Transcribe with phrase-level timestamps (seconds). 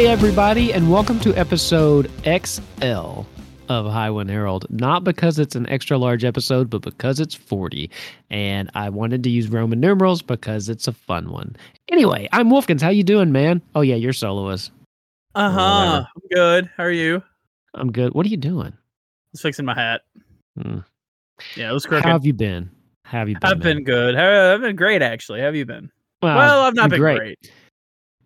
[0.00, 3.20] Hey, everybody, and welcome to episode XL
[3.68, 4.64] of Highwind Herald.
[4.70, 7.90] Not because it's an extra large episode, but because it's 40.
[8.30, 11.54] And I wanted to use Roman numerals because it's a fun one.
[11.90, 12.80] Anyway, I'm Wolfkins.
[12.80, 13.60] How you doing, man?
[13.74, 14.72] Oh, yeah, you're soloist.
[15.34, 16.04] Uh huh.
[16.06, 16.70] I'm good.
[16.78, 17.22] How are you?
[17.74, 18.14] I'm good.
[18.14, 18.72] What are you doing?
[19.34, 20.00] Just fixing my hat.
[20.58, 20.78] Hmm.
[21.56, 22.06] Yeah, it was crooked.
[22.06, 22.70] How have you been?
[23.04, 23.50] How have you been?
[23.50, 24.16] I've been good.
[24.16, 25.40] I've been great, actually.
[25.40, 25.90] How have you been?
[26.22, 27.52] Well, well, I've not been great.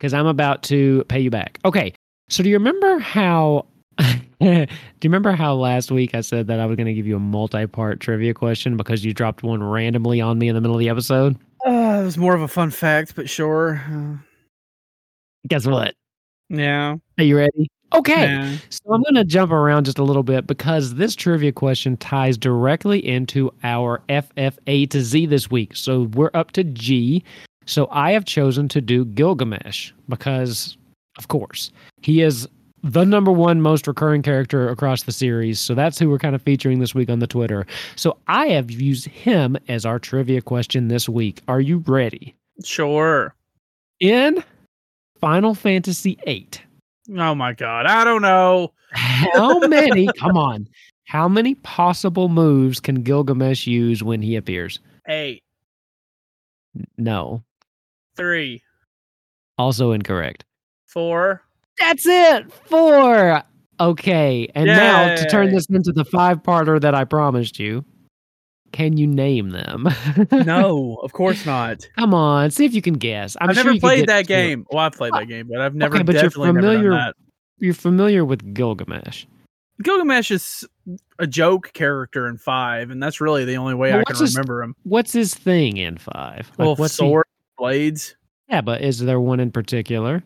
[0.04, 1.58] Because I'm about to pay you back.
[1.64, 1.94] Okay.
[2.28, 3.64] So do you remember how?
[3.98, 4.06] do
[4.38, 4.66] you
[5.02, 8.00] remember how last week I said that I was going to give you a multi-part
[8.00, 11.38] trivia question because you dropped one randomly on me in the middle of the episode?
[11.66, 13.82] Uh, it was more of a fun fact, but sure.
[13.90, 14.16] Uh,
[15.48, 15.94] Guess what?
[16.50, 16.96] yeah.
[17.16, 17.70] Are you ready?
[17.94, 18.24] Okay.
[18.24, 18.58] yeah.
[18.68, 22.36] So I'm going to jump around just a little bit because this trivia question ties
[22.36, 25.74] directly into our FFA to Z this week.
[25.74, 27.24] So we're up to G.
[27.66, 30.76] So I have chosen to do Gilgamesh because,
[31.18, 31.70] of course,
[32.02, 32.48] he is
[32.82, 35.58] the number one most recurring character across the series.
[35.58, 37.66] So that's who we're kind of featuring this week on the Twitter.
[37.96, 41.40] So I have used him as our trivia question this week.
[41.48, 42.34] Are you ready?
[42.62, 43.34] Sure.
[44.00, 44.44] In
[45.20, 46.48] Final Fantasy VIII,
[47.16, 47.86] Oh my god.
[47.86, 48.72] I don't know.
[48.92, 50.08] How many?
[50.18, 50.68] come on.
[51.06, 54.78] How many possible moves can Gilgamesh use when he appears?
[55.08, 55.42] Eight,
[56.98, 57.42] No.
[58.16, 58.62] Three,
[59.58, 60.44] Also incorrect.
[60.86, 61.42] four.
[61.78, 62.52] That's it.
[62.52, 63.42] Four.
[63.80, 64.48] Okay.
[64.54, 67.84] And now to turn this into the five parter that I promised you,
[68.72, 69.88] can you name them?
[70.32, 71.88] No, of course not.
[71.96, 72.50] Come on.
[72.50, 73.36] See if you can guess.
[73.40, 74.66] I'm I've sure never played that game.
[74.70, 77.12] Well, I've played that oh, game, but I've never Okay, but you're familiar-.
[77.58, 79.26] You're familiar with Gilgamesh.
[79.82, 80.64] Gilgamesh is
[81.18, 84.34] a joke character in five, and that's really the only way Well, I can his-
[84.36, 84.74] remember him.
[84.84, 86.50] What's his thing in five?
[86.50, 87.24] Like, Well, what's sword,
[87.56, 88.16] blades,
[88.48, 90.22] Yeah, but is there one in particular?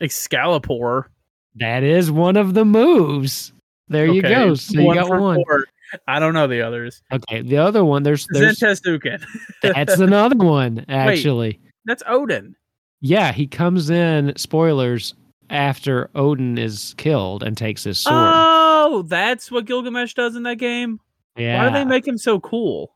[0.00, 1.10] Excalibur.
[1.56, 3.52] That is one of the moves.
[3.88, 4.54] There you go.
[4.54, 5.36] So you got one.
[5.36, 5.64] four.
[6.08, 7.02] I don't know the others.
[7.12, 9.24] Okay, the other one there's there's Zantetsuken.
[9.62, 11.60] that's another one actually.
[11.84, 12.56] That's Odin.
[13.00, 15.14] Yeah, he comes in spoilers
[15.50, 18.16] after Odin is killed and takes his sword.
[18.16, 20.98] Oh, that's what Gilgamesh does in that game.
[21.36, 22.93] yeah, Why do they make him so cool?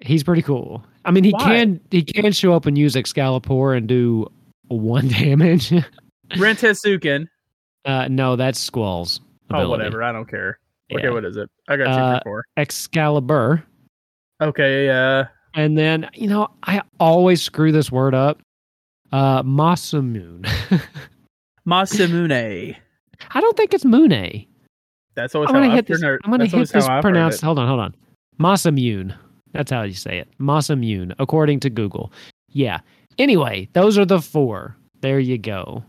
[0.00, 0.84] He's pretty cool.
[1.04, 1.42] I mean, he Why?
[1.56, 4.26] can he can show up and use Excalibur and do
[4.68, 5.72] one damage.
[6.32, 7.26] Renzokuken.
[7.84, 9.20] uh, no, that's Squall's.
[9.50, 10.02] Oh, whatever.
[10.02, 10.58] I don't care.
[10.92, 11.10] Okay, Yeah.
[11.10, 11.50] what is it?
[11.68, 12.44] I got two Uh, for four.
[12.56, 13.62] Excalibur.
[14.40, 15.28] Okay, yeah.
[15.54, 18.40] And then, you know, I always screw this word up.
[19.10, 20.46] Uh Masamune.
[21.66, 22.76] Masamune.
[23.30, 24.46] I don't think it's Mune.
[25.14, 26.00] That's always I'm gonna I've hit this.
[26.00, 27.42] pronoun- I'm gonna hit this how I've heard pronounced.
[27.42, 27.44] it.
[27.46, 27.94] Hold on, hold on.
[28.38, 29.16] Masamune.
[29.52, 30.28] That's how you say it.
[30.38, 32.12] Masamune, according to Google.
[32.48, 32.80] Yeah.
[33.18, 34.76] Anyway, those are the four.
[35.00, 35.82] There you go.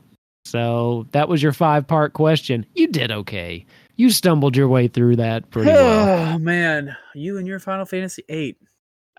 [0.46, 2.66] So that was your five part question.
[2.74, 3.66] You did okay.
[3.98, 6.34] You stumbled your way through that pretty well.
[6.36, 8.56] Oh man, you and your Final Fantasy VIII.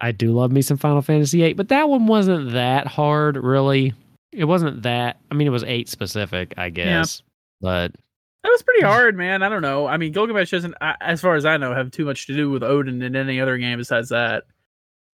[0.01, 3.93] I do love me some Final Fantasy VIII, but that one wasn't that hard, really.
[4.33, 5.21] It wasn't that.
[5.31, 7.23] I mean, it was eight specific, I guess.
[7.61, 7.95] But
[8.43, 9.43] That was pretty hard, man.
[9.43, 9.87] I don't know.
[9.87, 12.63] I mean, Gilgamesh doesn't, as far as I know, have too much to do with
[12.63, 14.45] Odin in any other game besides that.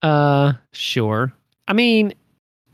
[0.03, 1.33] Uh, sure.
[1.69, 2.15] I mean,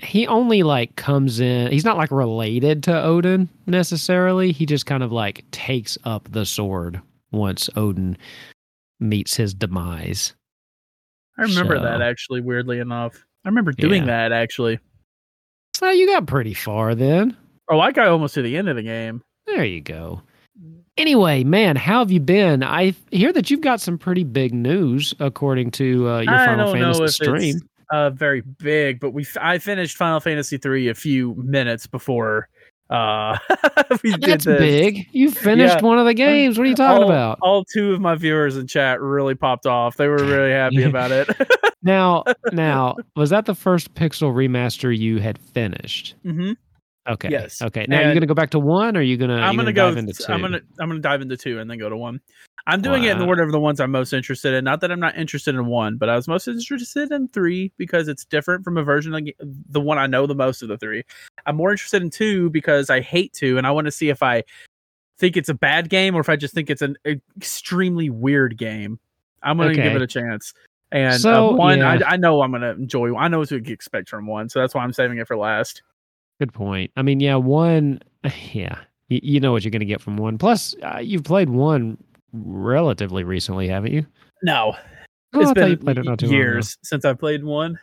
[0.02, 1.70] he only like comes in.
[1.72, 4.52] He's not like related to Odin necessarily.
[4.52, 8.19] He just kind of like takes up the sword once Odin
[9.00, 10.34] meets his demise.
[11.38, 12.40] I remember So- that actually.
[12.42, 13.14] Weirdly enough,
[13.44, 14.28] I remember doing Yeah.
[14.28, 14.78] that actually.
[15.74, 17.36] So you got pretty far then.
[17.70, 19.22] Oh, I got almost to the end of the game.
[19.46, 20.20] There you go.
[20.97, 22.62] Anyway, man, how have you been?
[22.62, 26.73] I hear that you've got some pretty big news according to uh, your I Final
[26.73, 27.61] Fantasy stream.
[27.91, 32.49] uh, very big, but we I finished Final Fantasy three a few minutes before
[32.91, 33.39] uh,
[34.03, 34.59] we did That's this.
[34.59, 35.06] big.
[35.12, 35.83] You finished Yeah.
[35.87, 36.59] one of the games.
[36.59, 37.39] What are you talking all, about?
[37.41, 39.97] All two of my viewers in chat really popped off.
[39.97, 41.31] They were really happy about it.
[41.83, 46.17] Now, now, was that the first Pixel remaster you had finished?
[46.23, 46.53] hmm
[47.08, 47.28] Okay.
[47.31, 47.60] Yes.
[47.60, 47.84] Okay.
[47.88, 49.37] Now you're gonna go back to one, or are you gonna?
[49.37, 49.88] I'm you gonna, go.
[49.88, 50.32] dive into two?
[50.32, 52.20] I'm gonna I'm gonna dive into two and then go to one.
[52.66, 54.62] I'm doing it in the order of the ones I'm most interested in.
[54.62, 58.06] Not that I'm not interested in one, but I was most interested in three because
[58.06, 59.28] it's different from a version of
[59.69, 61.02] the one I know the most of the three.
[61.44, 64.22] I'm more interested in two because I hate two and I want to see if
[64.22, 64.44] I
[65.19, 66.96] think it's a bad game or if I just think it's an
[67.37, 69.00] extremely weird game.
[69.43, 69.82] I'm gonna Okay.
[69.82, 70.55] give it a chance.
[70.93, 71.98] And So, uh, one, yeah.
[72.06, 73.12] I, I know I'm gonna enjoy.
[73.12, 75.37] One I know what to expect from one, so that's why I'm saving it for
[75.37, 75.82] last.
[76.43, 76.91] Good point.
[76.97, 78.00] I mean, yeah, one,
[78.53, 78.79] yeah,
[79.09, 80.39] you, you know what you're going to get from one.
[80.39, 82.03] Plus, uh, you've played one
[82.33, 84.05] relatively recently, haven't you?
[84.43, 84.75] No,
[85.33, 87.79] Oh, it's been it not too long years since I played one.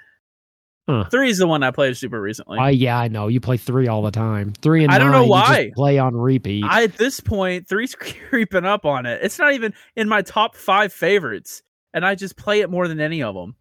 [0.90, 1.06] Huh.
[1.10, 2.60] Three is the one I played super recently.
[2.60, 4.52] I yeah, I know you play three all the time.
[4.62, 5.72] Three and I don't know nine, just why.
[5.74, 6.66] play on repeat.
[6.66, 7.96] I at this point, three's
[8.30, 9.22] creeping up on it.
[9.24, 11.62] It's not even in my top five favorites,
[11.94, 13.56] and I just play it more than any of them.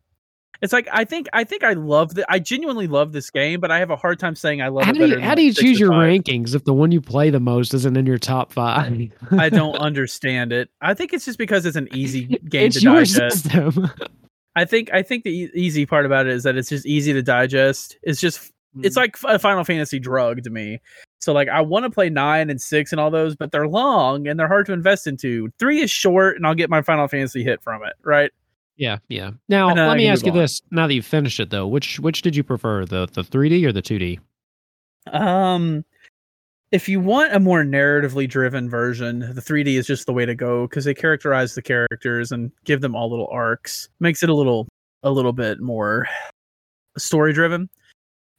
[0.60, 3.70] It's like I think I think I love the I genuinely love this game, but
[3.70, 5.52] I have a hard time saying I love how it do you how do you
[5.52, 6.08] choose your five.
[6.10, 9.12] rankings if the one you play the most isn't in your top five?
[9.30, 10.68] I don't understand it.
[10.80, 13.44] I think it's just because it's an easy game it's to your digest.
[13.44, 13.90] system.
[14.56, 17.12] I think I think the e- easy part about it is that it's just easy
[17.12, 17.96] to digest.
[18.02, 18.52] It's just
[18.82, 19.00] it's hmm.
[19.00, 20.80] like a uh, Final Fantasy drug to me.
[21.20, 24.26] So like I want to play nine and six and all those, but they're long
[24.26, 25.50] and they're hard to invest into.
[25.60, 27.92] Three is short, and I'll get my Final Fantasy hit from it.
[28.02, 28.32] Right?
[28.78, 29.32] Yeah, yeah.
[29.48, 30.38] Now And, uh, let me ask you on.
[30.38, 33.64] this: Now that you've finished it, though, which which did you prefer the the 3D
[33.64, 34.20] or the 2D?
[35.12, 35.84] Um,
[36.70, 40.34] if you want a more narratively driven version, the 3D is just the way to
[40.34, 43.88] go because they characterize the characters and give them all little arcs.
[44.00, 44.68] Makes it a little
[45.02, 46.06] a little bit more
[46.96, 47.68] story driven.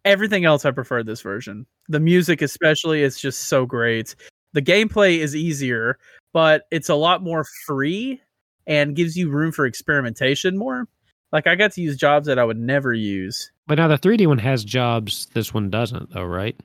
[0.06, 1.65] Everything else I prefer this version.
[1.89, 4.15] The music especially is just so great.
[4.53, 6.00] The gameplay is easier,
[6.31, 8.21] but it's a lot more free
[8.69, 10.88] and gives you room for experimentation more.
[11.33, 13.51] Like I got to use jobs that I would never use.
[13.68, 15.27] But now the 3D one has jobs.
[15.33, 16.57] This one doesn't, though, right?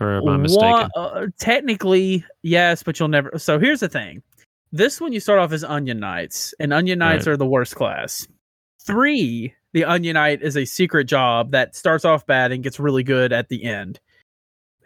[0.00, 0.70] Or am I mistaken?
[0.70, 3.38] One- uh, technically, yes, but you'll never.
[3.38, 4.22] So here's the thing:
[4.72, 7.32] this one you start off as Onion Knights, and Onion Knights Right.
[7.32, 8.26] are the worst class.
[8.84, 13.02] Three, the Onion Knight is a secret job that starts off bad and gets really
[13.02, 13.98] good at the end.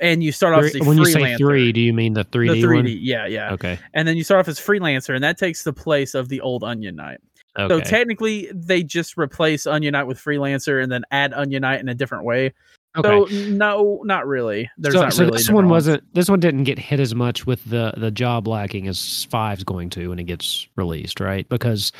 [0.00, 2.60] And you start off as a when you say three, do you mean the 3D,
[2.60, 3.52] the 3D, yeah, yeah.
[3.52, 3.78] Okay.
[3.94, 6.62] And then you start off as freelancer, and that takes the place of the old
[6.62, 7.18] Onion Knight.
[7.58, 7.74] Okay.
[7.74, 11.88] So technically, they just replace Onion Knight with freelancer, and then add Onion Knight in
[11.88, 12.54] a different way.
[12.96, 13.08] okay.
[13.08, 14.70] So no, not really.
[14.78, 15.38] There's so, not so really.
[15.38, 16.02] this one wasn't.
[16.14, 19.90] This one didn't get hit as much with the the job lacking as Five's going
[19.90, 21.48] to when it gets released, right?
[21.48, 21.90] Because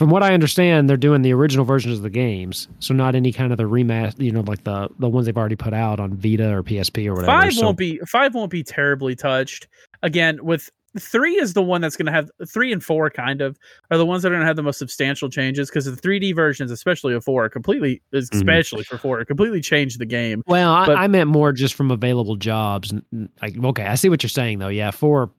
[0.00, 3.34] from what I understand, they're doing the original versions of the games, so not any
[3.34, 4.22] kind of the remaster.
[4.22, 7.16] You know, like the the ones they've already put out on Vita or PSP or
[7.16, 7.26] whatever.
[7.26, 9.68] Five so, won't be five won't be terribly touched.
[10.02, 13.58] Again, with three is the one that's going to have three and four kind of
[13.90, 16.34] are the ones that are going to have the most substantial changes because the 3D
[16.34, 18.36] versions, especially of four, completely mm-hmm.
[18.38, 20.42] especially for four, completely changed the game.
[20.46, 22.90] Well, I, but- I meant more just from available jobs.
[22.90, 24.68] N- n- Like, okay, I see what you're saying though.
[24.68, 25.30] Yeah, four.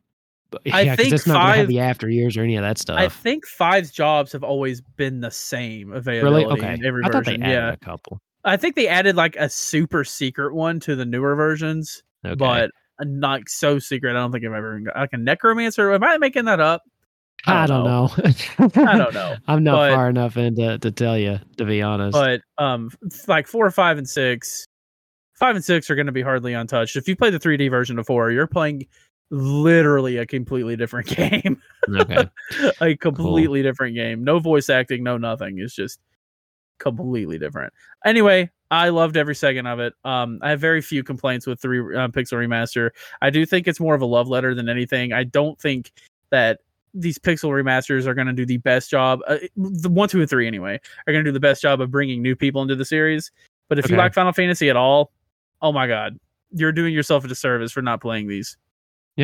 [0.65, 2.77] Yeah, I think it's not gonna have five- the after years or any of that
[2.77, 2.98] stuff.
[3.00, 6.59] I think five's jobs have always been the same availability really?
[6.59, 6.74] Okay.
[6.74, 8.19] in every I thought they added Yeah, a couple.
[8.44, 12.36] I think they added like a super secret one to the newer versions, Okay.
[12.36, 12.71] but
[13.01, 14.12] not so secret.
[14.12, 15.92] I don't think I've ever got like a necromancer.
[15.94, 16.81] Am I making that up?
[17.47, 18.09] I don't know.
[18.86, 19.36] I don't know.
[19.47, 22.13] I'm not But- far enough into to tell you, to be honest.
[22.13, 22.92] but um
[23.27, 24.68] like four five and six
[25.39, 27.97] five and six are going to be hardly untouched if you play the 3d version
[27.97, 28.86] of four you're playing
[29.31, 31.60] literally a completely different game.
[31.89, 32.30] Okay.
[32.81, 34.24] a completely different game.
[34.24, 35.57] No voice acting no nothing.
[35.57, 36.00] It's just
[36.78, 37.74] completely different.
[38.06, 39.94] Anyway i loved every second of it.
[40.04, 42.92] Um i have very few complaints with three uh, pixel remaster.
[43.22, 45.13] I do think it's more of a love letter than anything.
[45.13, 45.92] I don't think
[46.30, 46.60] that
[46.94, 50.30] these pixel remasters are going to do the best job uh, the one two and
[50.30, 52.85] three anyway are going to do the best job of bringing new people into the
[52.85, 53.31] series.
[53.69, 55.11] But if you like final fantasy at all
[55.61, 56.19] oh my god
[56.52, 58.57] you're doing yourself a disservice for not playing these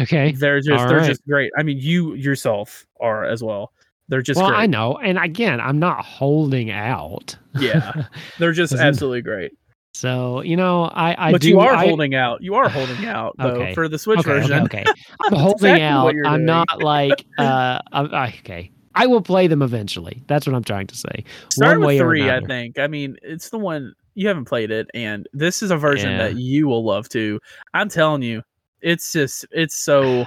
[0.03, 0.31] Okay.
[0.33, 1.07] they're just All they're right.
[1.07, 3.71] just great i mean you yourself are as well
[4.09, 4.59] they're just well, great.
[4.59, 7.37] I know, and again, I'm not holding out.
[7.59, 8.05] Yeah.
[8.39, 9.51] they're just absolutely great
[9.93, 11.49] so you know, I I but do.
[11.49, 13.73] you are I, holding out you are holding out though Okay.
[13.73, 14.91] for the switch okay, version Okay, okay.
[15.25, 16.07] I'm holding exactly out.
[16.25, 16.45] I'm doing.
[16.45, 17.79] not like uh.
[17.91, 18.71] I'm, okay.
[18.95, 20.23] I will play them eventually.
[20.27, 21.23] That's what I'm trying to say.
[21.51, 24.45] start One way with or three i think i mean it's the one you haven't
[24.45, 26.17] played it and this is a version Yeah.
[26.29, 27.39] that you will love too
[27.73, 28.41] i'm telling you
[28.81, 30.25] it's just it's so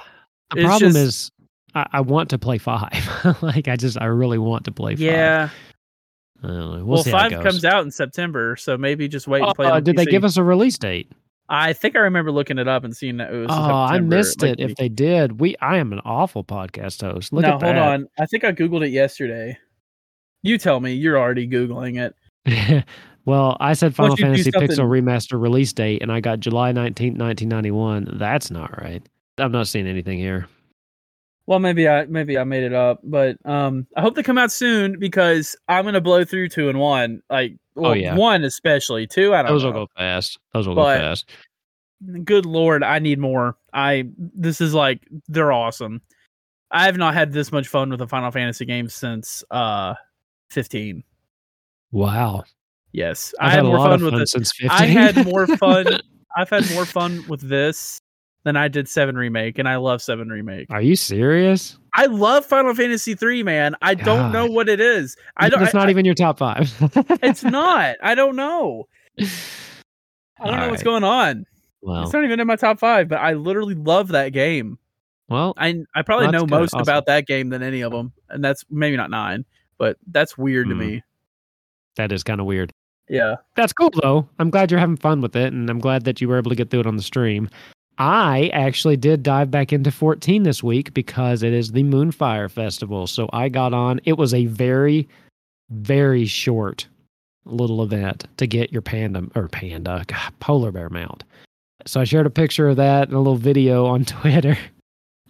[0.52, 1.30] The It's problem just- is,
[1.74, 2.90] I, I want to play five.
[3.42, 5.00] like I just, I really want to play five.
[5.00, 5.48] yeah
[6.42, 6.70] I don't know.
[6.84, 9.80] We'll, well five comes out in september so maybe just wait and play it Uh,
[9.80, 11.12] did they give us a release date?
[11.50, 14.40] i think i remember looking it up and seeing that it was Oh, I missed
[14.42, 14.60] like, it.
[14.60, 17.32] If they did, we I am an awful podcast host.
[17.32, 17.60] Look at that.
[17.60, 17.92] no hold that.
[17.92, 19.58] on i think i googled it yesterday
[20.42, 22.14] you tell me you're already googling it
[23.24, 27.48] well, I said Final Fantasy Pixel Remaster release date, and I got July nineteenth, nineteen
[27.48, 28.08] ninety one.
[28.14, 29.02] That's not right.
[29.38, 30.46] I'm not seeing anything here.
[31.46, 34.52] Well, maybe I maybe I made it up, but um, I hope they come out
[34.52, 37.22] soon because I'm gonna blow through two and one.
[37.28, 38.14] Like, well, Oh, yeah.
[38.14, 39.06] one especially.
[39.06, 40.38] Two, I don't Those will go fast.
[40.54, 41.30] Those will But- go fast.
[42.24, 43.56] Good lord, I need more.
[43.74, 46.00] I this is like they're awesome.
[46.70, 49.94] I have not had this much fun with a Final Fantasy game since uh
[50.50, 51.02] 15.
[51.92, 52.44] Wow.
[52.92, 54.30] Yes, I've I had, had more fun with this.
[54.32, 54.70] since 15.
[54.70, 55.86] I had more fun.
[56.36, 58.00] I've had more fun with this
[58.44, 60.66] than I did Seven Remake, and I love Seven Remake.
[60.70, 61.76] Are you serious?
[61.94, 63.74] I love Final Fantasy three, man.
[63.82, 65.16] I don't know what it is.
[65.36, 65.62] I don't.
[65.62, 66.72] It's not I- even your top five.
[67.22, 67.96] it's not.
[68.02, 68.86] I don't know.
[69.20, 71.44] I don't know what's going on.
[71.82, 74.78] Well, It's not even in my top five, but I literally love that game.
[75.28, 76.82] well, I I probably Well, know most Awesome.
[76.82, 79.44] about that game than any of them, and that's maybe not nine,
[79.78, 80.80] but that's weird to Hmm.
[80.80, 81.02] me.
[81.96, 82.72] that is kind of weird.
[83.10, 83.36] Yeah.
[83.56, 84.28] That's cool though.
[84.38, 86.54] I'm glad you're having fun with it, and I'm glad that you were able to
[86.54, 87.50] get through it on the stream.
[87.98, 93.06] I actually did dive back into 14 this week because it is the Moonfire Festival.
[93.06, 94.00] So I got on.
[94.04, 95.06] It was a very,
[95.68, 96.86] very short
[97.44, 101.24] little event to get your panda or panda God, polar bear mount.
[101.86, 104.56] So I shared a picture of that and a little video on Twitter.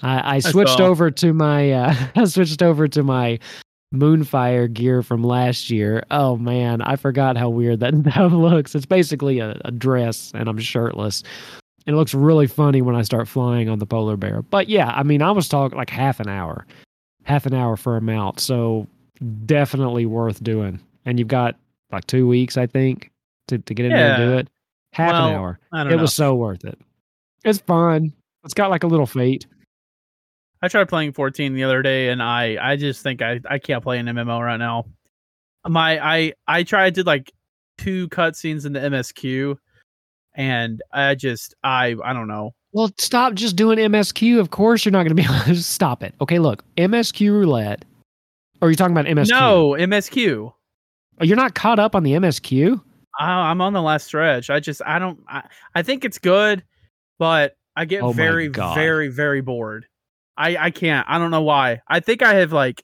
[0.02, 3.38] I, I switched over to my uh, I switched over to my
[3.94, 6.04] Moonfire gear from last year.
[6.10, 7.94] Oh man, I forgot how weird that,
[8.32, 8.74] looks.
[8.74, 11.22] It's basically a, a dress and I'm shirtless.
[11.86, 14.42] And it looks really funny when I start flying on the polar bear.
[14.42, 16.66] But yeah, I mean, I was talking like half an hour,
[17.24, 18.38] half an hour for a mount.
[18.38, 18.86] So
[19.46, 20.78] definitely worth doing.
[21.04, 21.56] And you've got
[21.90, 23.10] like two weeks, I think,
[23.48, 24.48] to, to get in there and do it.
[24.92, 25.58] Half Well, an hour.
[25.72, 26.02] It know.
[26.02, 26.78] was so worth it.
[27.44, 28.12] It's fun.
[28.44, 29.46] It's got like a little fate.
[30.62, 33.82] I tried playing 14 the other day, and I I just think I I can't
[33.82, 34.86] play an MMO right now.
[35.66, 37.32] My I I tried to like
[37.78, 39.56] two cutscenes in the MSQ,
[40.34, 42.54] and I just I I don't know.
[42.72, 44.38] Well, stop just doing MSQ.
[44.38, 46.14] Of course, you're not going to be able to stop it.
[46.20, 47.84] Okay, look, MSQ roulette.
[48.60, 49.30] Or are you talking about MSQ?
[49.30, 50.52] No MSQ.
[51.20, 52.80] Oh, you're not caught up on the MSQ.
[53.18, 54.50] I, I'm on the last stretch.
[54.50, 55.42] I just I don't I,
[55.74, 56.62] I think it's good,
[57.18, 59.86] but I get Oh very very very bored.
[60.40, 61.06] I I can't.
[61.08, 61.80] I don't know why.
[61.88, 62.82] I think I have like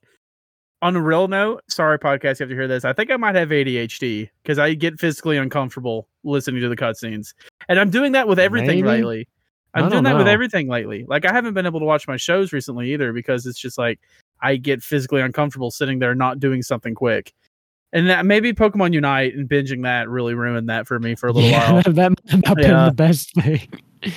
[0.83, 2.85] on a real note, sorry podcast, you have to hear this.
[2.85, 7.33] I think I might have ADHD because I get physically uncomfortable listening to the cutscenes.
[7.69, 8.89] And I'm doing that with everything Maybe?
[9.03, 9.29] lately.
[9.75, 11.05] I'm doing that with everything lately.
[11.09, 14.01] Like I haven't been able to watch my shows recently either because it's just like
[14.41, 17.33] I get physically uncomfortable sitting there not doing something quick.
[17.93, 21.33] And that maybe Pokemon Unite and binging that really ruined that for me for a
[21.33, 21.83] little Yeah, while.
[21.83, 23.69] that might have been the best thing.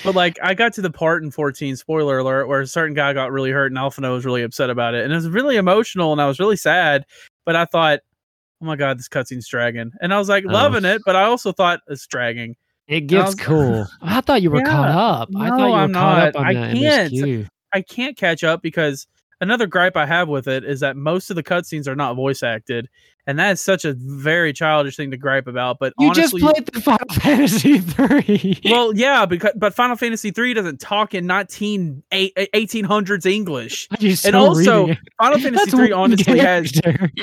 [0.03, 3.13] But like I got to the part in 14, spoiler alert, where a certain guy
[3.13, 5.03] got really hurt and Alphinaud was really upset about it.
[5.03, 7.05] And it was really emotional and I was really sad.
[7.45, 7.99] But I thought,
[8.61, 9.91] oh my god, this cutscene's dragging.
[10.01, 10.51] And I was like Oh.
[10.51, 12.55] loving it, but I also thought it's dragging.
[12.87, 13.87] It gets was- cool.
[14.01, 14.65] I thought you were Yeah.
[14.65, 15.29] caught up.
[15.37, 16.27] I thought you were I'm caught not.
[16.27, 17.47] up on I can't.
[17.71, 19.07] I can't catch up because
[19.41, 22.43] another gripe I have with it is that most of the cutscenes are not voice
[22.43, 22.89] acted.
[23.27, 25.77] And that is such a very childish thing to gripe about.
[25.77, 28.59] But You honestly, just played the Final Fantasy three.
[28.65, 33.87] well, yeah, because but Final Fantasy 3 doesn't talk in 19, 1800s eh, English.
[33.99, 34.87] You're and also.
[35.19, 36.71] Final Fantasy That's 3 one honestly has.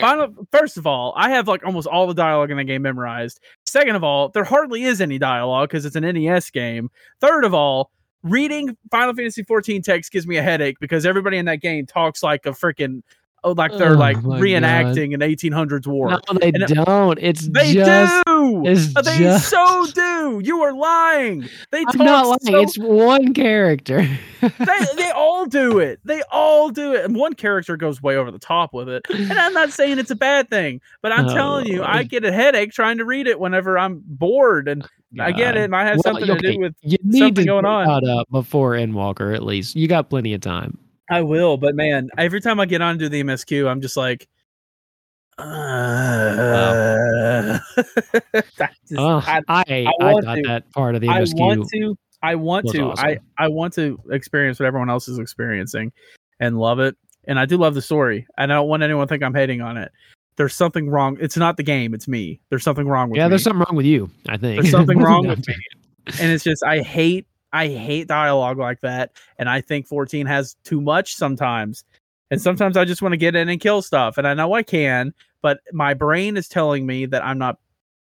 [0.00, 3.40] Final, first of all, I have like almost all the dialogue in the game memorized.
[3.64, 6.88] Second of all, there hardly is any dialogue because it's an NES game.
[7.20, 7.90] Third of all,
[8.22, 12.22] reading Final Fantasy 14 text gives me a headache because everybody in that game talks
[12.22, 13.02] like a freaking
[13.44, 16.10] oh, like they're Oh like reenacting an 1800s war.
[16.10, 17.18] No, they And uh, don't.
[17.20, 18.24] It's they just.
[18.26, 18.62] do.
[18.66, 20.40] it's uh, they just- so do.
[20.42, 21.48] You are lying.
[21.70, 22.38] They I'm not lying.
[22.42, 24.02] so It's one character.
[24.40, 26.00] they, they all do it.
[26.04, 27.04] They all do it.
[27.04, 29.02] And one character goes way over the top with it.
[29.08, 32.24] And I'm not saying it's a bad thing, but I'm Oh, telling you, I get
[32.24, 34.66] a headache trying to read it whenever I'm bored.
[34.68, 34.86] And
[35.18, 35.62] I get it.
[35.64, 37.86] It might have Well, something to do with you need something to going on.
[37.86, 39.34] caught up before Endwalker.
[39.34, 40.78] At least you got plenty of time.
[41.10, 44.26] I will, but man, every time I get on to the MSQ, I'm just like,
[45.38, 45.42] uh,
[47.76, 48.42] I,
[48.88, 49.64] just- Oh, I, I
[50.00, 50.42] I, want got to.
[50.46, 51.34] that part of the MSQ.
[51.40, 51.96] I want to.
[52.22, 52.82] I want to.
[52.82, 53.18] I awesome.
[53.38, 55.92] I want to experience what everyone else is experiencing,
[56.40, 56.96] and love it.
[57.28, 58.26] And I do love the story.
[58.38, 59.90] And I don't want anyone to think I'm hating on it.
[60.36, 61.16] There's something wrong.
[61.20, 61.94] It's not the game.
[61.94, 62.40] It's me.
[62.50, 63.30] There's something wrong with yeah, me.
[63.30, 64.10] there's something wrong with you.
[64.28, 65.54] I think There's something wrong with me.
[66.20, 69.12] and it's just I hate I hate dialogue like that.
[69.38, 71.84] And I think 14 has too much sometimes.
[72.30, 74.18] And sometimes I just want to get in and kill stuff.
[74.18, 77.58] And I know I can, but my brain is telling me that I'm not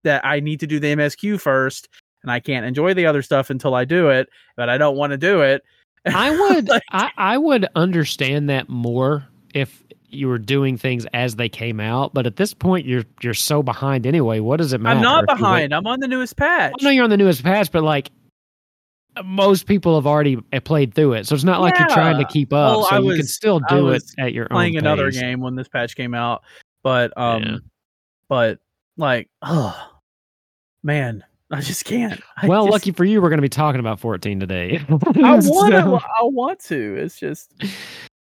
[0.04, 1.90] that I need to do the MSQ first
[2.24, 5.12] and I can't enjoy the other stuff until I do it, but I don't want
[5.12, 5.64] to do it.
[6.06, 11.36] I would Like- I, I would understand that more if you were doing things as
[11.38, 14.39] they came out, but at this point you're you're so behind anyway.
[14.39, 14.98] What does it matter?
[14.98, 15.74] I'm not if you wait- behind.
[15.74, 16.74] I'm on the newest patch.
[16.80, 18.12] I know you're on the newest patch, but like
[19.25, 22.25] most people have already uh, played through it, so it's not like you're trying to
[22.25, 22.72] keep up.
[22.77, 25.20] Well, so I you can was- still I do it at your playing another pace.
[25.20, 26.44] game when this patch came out.
[26.84, 27.58] But um Yeah.
[28.30, 28.60] but
[28.98, 29.77] like oh
[30.84, 32.22] man I just can't.
[32.41, 34.80] I well, just- lucky for you, we're going to be talking about 14 today.
[34.88, 35.15] I want
[35.74, 36.00] to.
[36.01, 36.96] I want to.
[36.98, 37.53] It's just,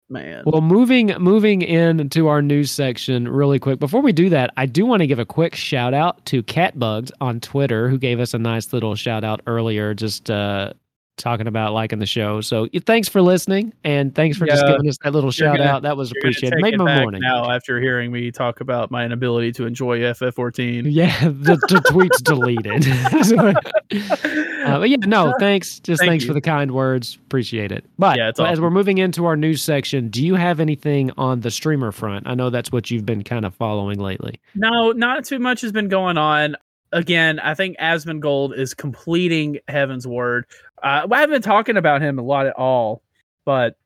[0.08, 0.44] man.
[0.46, 3.78] Well, moving moving into our news section really quick.
[3.78, 7.10] Before we do that, I do want to give a quick shout out to Catbugs
[7.20, 10.72] on Twitter, who gave us a nice little shout out earlier, just uh,
[11.16, 12.40] talking about liking the show.
[12.40, 15.82] So thanks for listening, and thanks for just giving us that little shout gonna- out.
[15.82, 16.58] That was appreciated.
[16.60, 17.20] Made my morning.
[17.22, 20.84] now after hearing me talk about my inability to enjoy FF14.
[20.96, 22.86] Yeah, the, the tweet's deleted.
[24.66, 25.78] Uh, but yeah, no, thanks.
[25.78, 26.28] Just Thank thanks you.
[26.28, 27.16] for the kind words.
[27.26, 27.84] Appreciate it.
[28.00, 31.40] But Yeah, so as we're moving into our news section, do you have anything on
[31.40, 32.26] the streamer front?
[32.26, 34.40] I know that's what you've been kind of following lately.
[34.56, 36.56] No, not too much has been going on.
[36.92, 40.42] Again, I think Asmongold is completing Heavensward.
[40.82, 43.02] Uh, I haven't been talking about him a lot at all,
[43.44, 43.76] but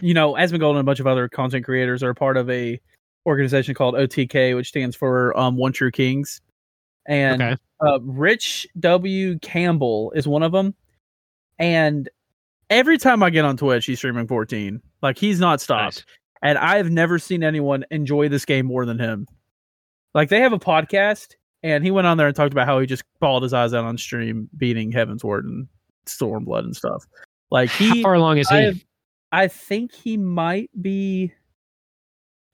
[0.00, 2.80] you know, Asmongold and a bunch of other content creators are part of a
[3.26, 6.40] organization called OTK, which stands for um, One True Kings.
[7.06, 7.56] And Okay.
[7.80, 9.38] uh, Rich W.
[9.38, 10.74] Campbell is one of them.
[11.58, 12.08] And
[12.70, 14.80] every time I get on Twitch, he's streaming 14.
[15.02, 16.04] Like he's not stopped.
[16.42, 19.28] And I've never seen anyone enjoy this game more than him.
[20.12, 22.86] Like they have a podcast, and he went on there and talked about how he
[22.86, 25.68] just bawled his eyes out on stream, beating Heavensward and
[26.06, 27.06] Stormblood and stuff.
[27.50, 28.56] Like How he, far along is he?
[28.56, 28.72] I,
[29.32, 31.32] I think he might be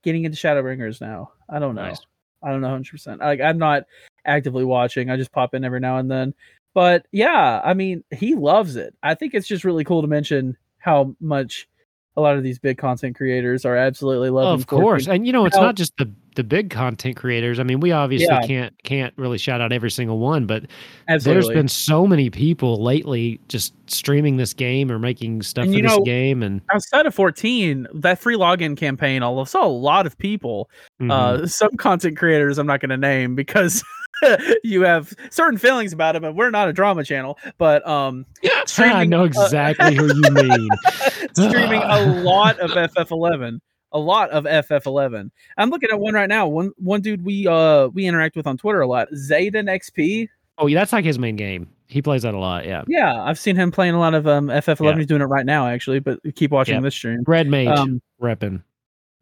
[0.03, 1.33] getting into Shadowbringers now.
[1.49, 1.83] I don't know.
[1.83, 2.01] Nice.
[2.43, 3.19] I don't know 100%.
[3.19, 3.85] Like I'm not
[4.25, 5.11] actively watching.
[5.11, 6.35] I just pop in every now and then.
[6.73, 8.95] But yeah, I mean, he loves it.
[9.03, 11.69] I think it's just really cool to mention how much
[12.17, 14.61] a lot of these big content creators are absolutely loving.
[14.61, 15.15] of course, 14.
[15.17, 17.59] and you know it's Now- not just the the big content creators.
[17.59, 18.47] I mean, we obviously Yeah.
[18.47, 20.65] can't can't really shout out every single one, but
[21.09, 21.43] absolutely.
[21.43, 25.83] there's been so many people lately just streaming this game or making stuff And for
[25.83, 30.07] this know- game, and outside of 14, that free login campaign, I saw a lot
[30.07, 30.71] of people
[31.01, 31.11] mhm.
[31.11, 33.83] uh some content creators i'm not going to name because
[34.65, 38.63] you have certain feelings about them and we're not a drama channel but um I
[38.67, 40.69] streaming, know uh, exactly who you mean.
[41.35, 43.59] streaming a lot of ff11
[43.93, 47.89] a lot of ff11 i'm looking at one right now one one dude we uh
[47.89, 50.29] we interact with on twitter a lot zayden xp
[50.63, 51.71] Oh, yeah, that's like his main game.
[51.87, 52.67] He plays that a lot.
[52.67, 54.97] Yeah, yeah i've seen him playing a lot of um ff11 Yeah.
[54.99, 56.83] he's doing it right now actually but keep watching Yep.
[56.83, 58.63] this stream Red Mage um repping.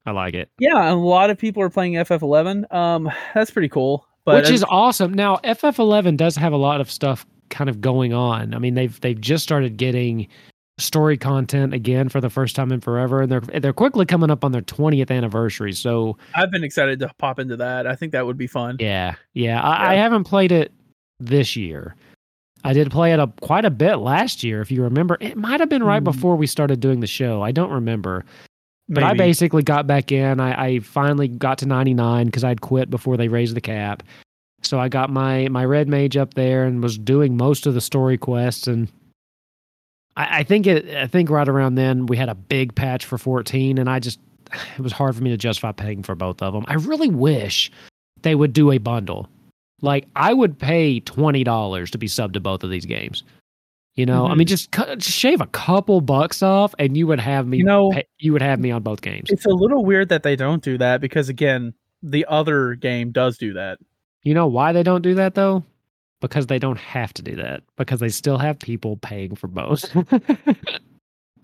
[0.04, 0.50] I like it.
[0.58, 4.62] yeah a lot of people are playing ff11 um that's pretty cool but Which is
[4.68, 5.14] awesome.
[5.14, 8.52] Now, FF11 does have a lot of stuff kind of going on.
[8.52, 10.28] I mean, they've they've just started getting
[10.78, 14.44] story content again for the first time in forever, and they're they're quickly coming up
[14.44, 15.72] on their 20th anniversary.
[15.72, 17.86] So I've been excited to pop into that.
[17.86, 18.76] I think that would be fun.
[18.80, 19.60] yeah, yeah.
[19.60, 20.72] I, I haven't played it
[21.20, 21.94] this year.
[22.64, 25.16] I did play it a, quite a bit last year, if you remember.
[25.20, 26.04] It might have been right Hmm.
[26.04, 27.40] before we started doing the show.
[27.42, 28.24] I don't remember.
[28.88, 30.40] But I basically got back in.
[30.40, 34.02] I, I finally got to 99 because I'd quit before they raised the cap.
[34.62, 37.80] So I got my my red mage up there and was doing most of the
[37.82, 38.66] story quests.
[38.66, 38.88] And
[40.18, 40.88] I, I think it.
[40.96, 44.20] I think right around then we had a big patch for 14, and I just
[44.76, 46.64] it was hard for me to justify paying for both of them.
[46.68, 47.70] I really wish
[48.22, 49.28] they would do a bundle.
[49.80, 53.22] Like I would pay twenty dollars to be subbed to both of these games.
[53.94, 54.36] You know, I Mhm.
[54.38, 57.58] mean, just, cut, just shave a couple bucks off, and you would have me.
[57.58, 59.28] You know- pay, you would have me on both games.
[59.28, 63.38] It's a little weird that they don't do that because again, the other game does
[63.38, 63.78] do that.
[64.22, 65.64] You know why they don't do that though?
[66.20, 67.62] Because they don't have to do that.
[67.76, 69.84] Because they still have people paying for both.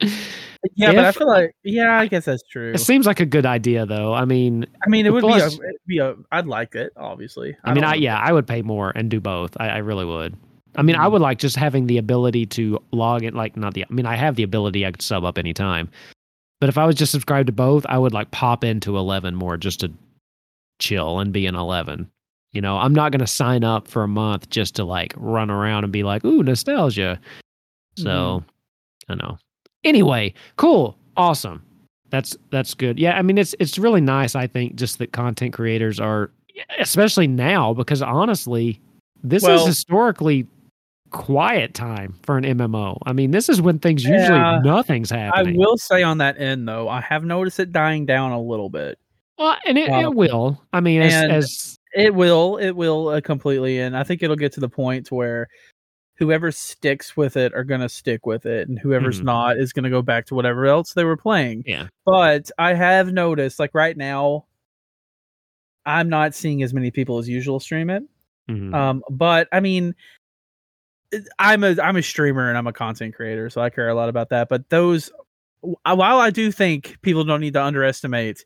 [0.76, 2.72] Yeah, but I feel like yeah, I guess that's true.
[2.72, 4.14] it seems like a good idea though.
[4.14, 6.16] I mean, I mean, it would Plus- be a, a.
[6.32, 7.54] I'd like it, obviously.
[7.64, 9.54] I, mean, I yeah, I would pay more and do both.
[9.60, 10.34] I, I really would.
[10.74, 11.12] I mean, I Mhm.
[11.12, 13.34] would like just having the ability to log in.
[13.34, 13.84] Like, not the.
[13.84, 14.86] I mean, I have the ability.
[14.86, 15.90] I could sub up anytime.
[16.60, 19.58] But if I was just subscribed to both, I would like pop into Eleven more
[19.58, 19.92] just to
[20.78, 22.10] chill and be in Eleven.
[22.54, 25.50] You know, I'm not going to sign up for a month just to like run
[25.50, 27.20] around and be like, ooh, nostalgia.
[27.96, 28.42] So,
[29.08, 29.38] I know.
[29.84, 31.62] Anyway, cool, awesome.
[32.10, 32.98] That's that's good.
[32.98, 34.34] Yeah, I mean, it's it's really nice.
[34.36, 36.30] I think just that content creators are,
[36.78, 38.80] especially now, because honestly,
[39.22, 40.46] this is historically
[41.10, 42.98] quiet time for an MMO.
[43.06, 44.60] I mean, this is when things usually Yeah.
[44.64, 45.54] nothing's happening.
[45.54, 48.68] I will say on that end though, I have noticed it dying down a little
[48.68, 48.98] bit.
[49.38, 50.60] Well, and it, Uh, it will.
[50.72, 54.52] I mean, as, as It will, it will uh, completely, and I think it'll get
[54.54, 55.48] to the point where
[56.16, 59.24] whoever sticks with it are gonna stick with it, and whoever's Mhm.
[59.24, 61.62] not is gonna go back to whatever else they were playing.
[61.66, 64.46] yeah, But I have noticed, like right now,
[65.86, 68.02] I'm not seeing as many people as usual stream it.
[68.48, 68.74] mhm.
[68.74, 69.94] Um, but I mean,
[71.38, 74.08] I'm a I'm a streamer and I'm a content creator, so I care a lot
[74.08, 74.48] about that.
[74.48, 75.10] But those,
[75.60, 78.44] while I do think people don't need to underestimate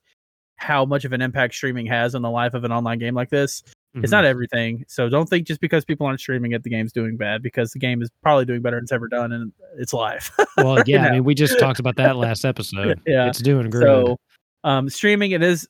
[0.58, 3.30] how much of an impact streaming has on the life of an online game like
[3.30, 3.62] this,
[4.02, 4.84] It's not everything.
[4.86, 7.78] So don't think just because people aren't streaming it, the game's doing bad because the
[7.78, 10.30] game is probably doing better than it's ever done in its life.
[10.56, 13.00] Well, right yeah, I mean, we just talked about that last episode.
[13.06, 13.28] Yeah.
[13.28, 13.82] It's doing great.
[13.84, 14.18] So
[14.64, 15.68] um streaming it is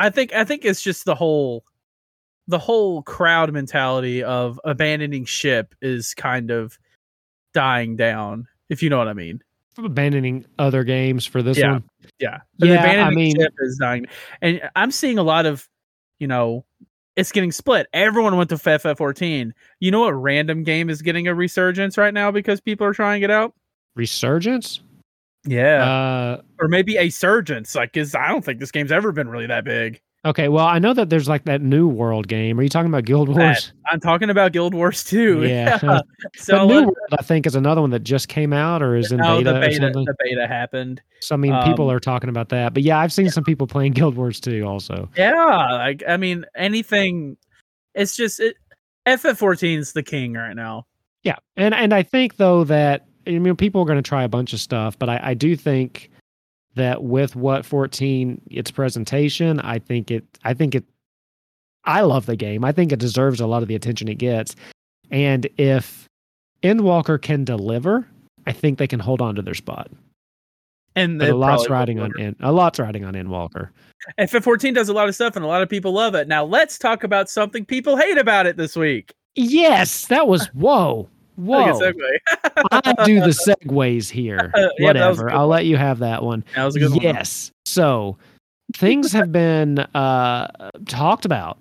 [0.00, 1.64] I think I think it's just the whole
[2.48, 6.78] the whole crowd mentality of abandoning ship is kind of
[7.54, 9.40] dying down, if you know what I mean.
[9.78, 11.72] Abandoning other games for this Yeah.
[11.72, 11.84] one.
[12.18, 12.38] Yeah.
[12.58, 14.06] Yeah, I mean- ship is dying.
[14.42, 15.68] And I'm seeing a lot of,
[16.18, 16.64] you know,
[17.16, 17.86] it's getting split.
[17.92, 19.52] Everyone went to FF14.
[19.80, 23.22] You know what random game is getting a resurgence right now because people are trying
[23.22, 23.54] it out?
[23.94, 24.80] Resurgence?
[25.46, 25.84] Yeah.
[25.84, 27.74] Uh, or maybe a surgence.
[27.74, 30.00] Like, cause I don't think this game's ever been really that big.
[30.24, 32.58] Okay, well, I know that there's like that new world game.
[32.58, 33.72] Are you talking about Guild Wars?
[33.90, 35.42] I'm talking about Guild Wars 2.
[35.48, 35.78] Yeah.
[35.78, 38.96] so but New let- World, I think, is another one that just came out or
[38.96, 40.04] is in no, beta, the or beta, something.
[40.04, 41.00] the beta happened.
[41.20, 42.74] So I mean, people um, are talking about that.
[42.74, 44.64] But yeah, I've seen some people playing Guild Wars too.
[44.66, 45.34] Also, Yeah,
[45.72, 47.36] like I mean, anything.
[47.94, 48.56] It's just it.
[49.06, 50.86] FF14 is the king right now.
[51.22, 54.28] yeah, and and I think though that I mean, people are going to try a
[54.28, 56.10] bunch of stuff, but I, I do think
[56.74, 60.84] that with what 14 its presentation, I think it, I think it,
[61.84, 62.64] I love the game.
[62.64, 64.56] I think it deserves a lot of the attention it gets,
[65.10, 66.08] and if
[66.62, 68.06] Endwalker can deliver,
[68.46, 69.90] I think they can hold on to their spot.
[70.96, 72.12] And a lot's riding on.
[72.18, 73.70] End, a lot's riding on Endwalker.
[74.18, 76.28] FF14 does a lot of stuff, and a lot of people love it.
[76.28, 79.12] Now let's talk about something people hate about it this week.
[79.34, 81.66] Yes, that was whoa, whoa.
[81.66, 82.20] That's a good
[82.56, 82.96] segue.
[82.98, 84.52] I do the segues here.
[84.78, 85.30] Yeah, that was a Whatever.
[85.30, 85.48] I'll one.
[85.50, 86.44] let you have that one.
[86.54, 87.00] That was a good one.
[87.02, 87.50] yes.
[87.66, 88.16] So
[88.74, 91.58] things have been uh, talked about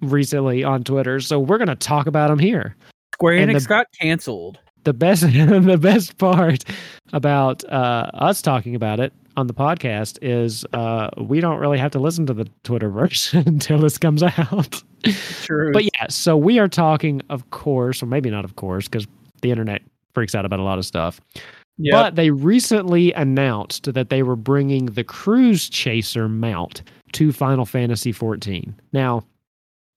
[0.00, 1.20] recently on Twitter.
[1.20, 2.76] So we're going to talk about them here.
[3.14, 4.58] Square And Enix the- got canceled.
[4.84, 6.64] The best, the best part
[7.12, 11.90] about uh, us talking about it on the podcast is uh, we don't really have
[11.92, 14.82] to listen to the Twitter version until this comes out.
[15.42, 15.72] True.
[15.72, 19.06] But yeah, so we are talking, of course, or maybe not, of course, because
[19.40, 19.82] the internet
[20.14, 21.20] freaks out about a lot of stuff.
[21.78, 21.92] Yep.
[21.92, 28.12] But they recently announced that they were bringing the Cruise Chaser mount to Final Fantasy
[28.12, 28.74] XIV.
[28.92, 29.24] Now,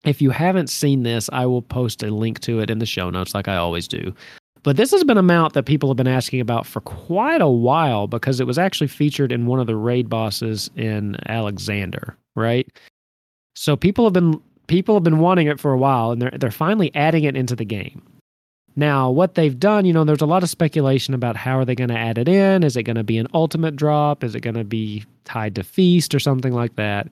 [0.06, 3.10] if you haven't seen this, I will post a link to it in the show
[3.10, 4.14] notes, like I always do.
[4.66, 7.48] But this has been a mount that people have been asking about for quite a
[7.48, 12.68] while because it was actually featured in one of the raid bosses in Alexander, right?
[13.56, 16.50] So people have been people have been wanting it for a while, and they're they're
[16.50, 18.02] finally adding it into the game.
[18.76, 21.76] Now, what they've done, you know, there's a lot of speculation about how are they
[21.76, 22.64] going to add it in?
[22.64, 24.24] Is it going to be an ultimate drop?
[24.24, 27.08] Is it going to be tied to feast or something like that?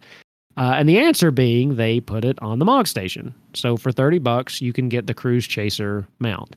[0.57, 3.33] Uh, and the answer being they put it on the Mog Station.
[3.53, 6.55] So for 30 bucks, you can get the Cruise Chaser mount.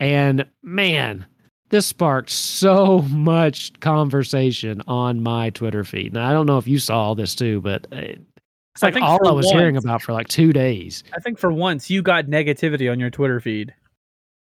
[0.00, 1.26] And man,
[1.68, 6.12] this sparked so much conversation on my Twitter feed.
[6.14, 7.96] Now, I don't know if you saw all this too, but uh,
[8.74, 11.04] it's I like think all I was hearing about for like two days.
[11.16, 13.74] I think for once you got negativity on your Twitter feed.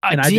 [0.03, 0.37] I And I did.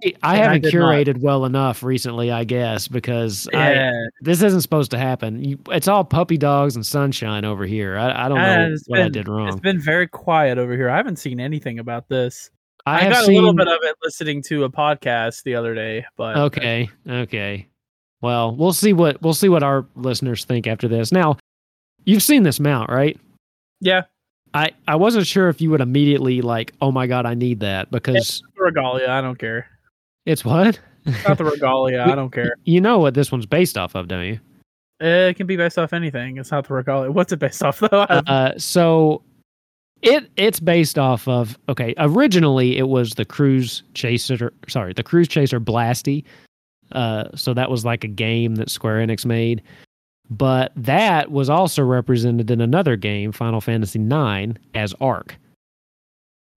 [0.00, 0.34] did I.
[0.34, 0.92] I, haven't did not.
[0.94, 3.92] curated well enough recently, I guess, because I, Yeah.
[4.20, 5.42] this isn't supposed to happen.
[5.42, 7.96] You, it's all puppy dogs and sunshine over here.
[7.98, 9.58] I, I don't know it's what I been- did It's wrong.
[9.58, 10.88] been very quiet over here.
[10.88, 12.48] I haven't seen anything about this.
[12.86, 13.34] I, I, got seen.
[13.34, 17.66] a little bit of it listening to a podcast the other day, but okay, okay.
[18.20, 21.12] Well, we'll see what we'll see what our listeners think after this.
[21.12, 21.36] Now,
[22.04, 23.18] you've seen this mount, right?
[23.80, 24.02] yeah,
[24.54, 27.90] I I wasn't sure if you would immediately like, oh my god, I need that
[27.90, 29.08] because regalia.
[29.08, 29.66] I don't care.
[30.26, 30.80] it's what
[31.26, 32.02] Not the regalia.
[32.02, 32.54] I don't care.
[32.64, 34.40] you know what this one's based off of, don't you?
[35.00, 36.36] It can be based off anything.
[36.36, 37.10] It's not the regalia.
[37.10, 38.06] What's it based off though?
[38.08, 39.22] Uh, so
[40.02, 41.94] it it's based off of okay.
[41.98, 44.52] Originally, it was the Cruise Chaser.
[44.68, 46.24] Sorry, the Cruise Chaser Blassty.
[46.92, 49.62] Uh, so that was like a game that Square Enix made,
[50.28, 55.36] but that was also represented in another game, Final Fantasy IX, as Ark.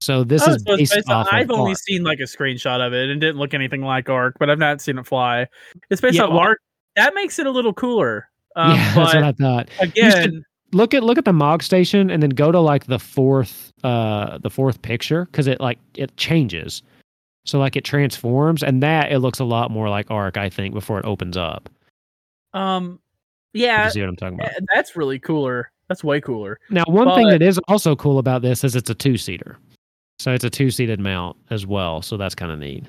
[0.02, 1.28] So this Oh, is so based, based off.
[1.32, 1.80] on- I've only Ark.
[1.80, 4.82] seen like a screenshot of it and didn't look anything like Ark, but I've not
[4.82, 5.48] seen it fly.
[5.90, 6.60] It's based Yeah, on Ark.
[6.98, 8.28] That makes it a little cooler.
[8.58, 9.70] Um, yeah, that's what I thought.
[9.80, 10.44] again,
[10.76, 14.38] look at look at the Mog station and then go to like the fourth uh
[14.40, 16.84] the fourth picture because it like it changes.
[17.46, 20.74] So like it transforms and that it looks a lot more like Ark, I think,
[20.74, 21.70] before it opens up.
[22.54, 23.00] um,
[23.54, 24.52] yeah, you see what I'm talking about.
[24.52, 25.72] eh, that's really cooler.
[25.88, 26.60] That's way cooler.
[26.70, 29.58] Now, one thing that is also cool about this is it's a two seater.
[30.20, 32.02] So it's a two seated mount as well.
[32.02, 32.86] So that's kind of neat.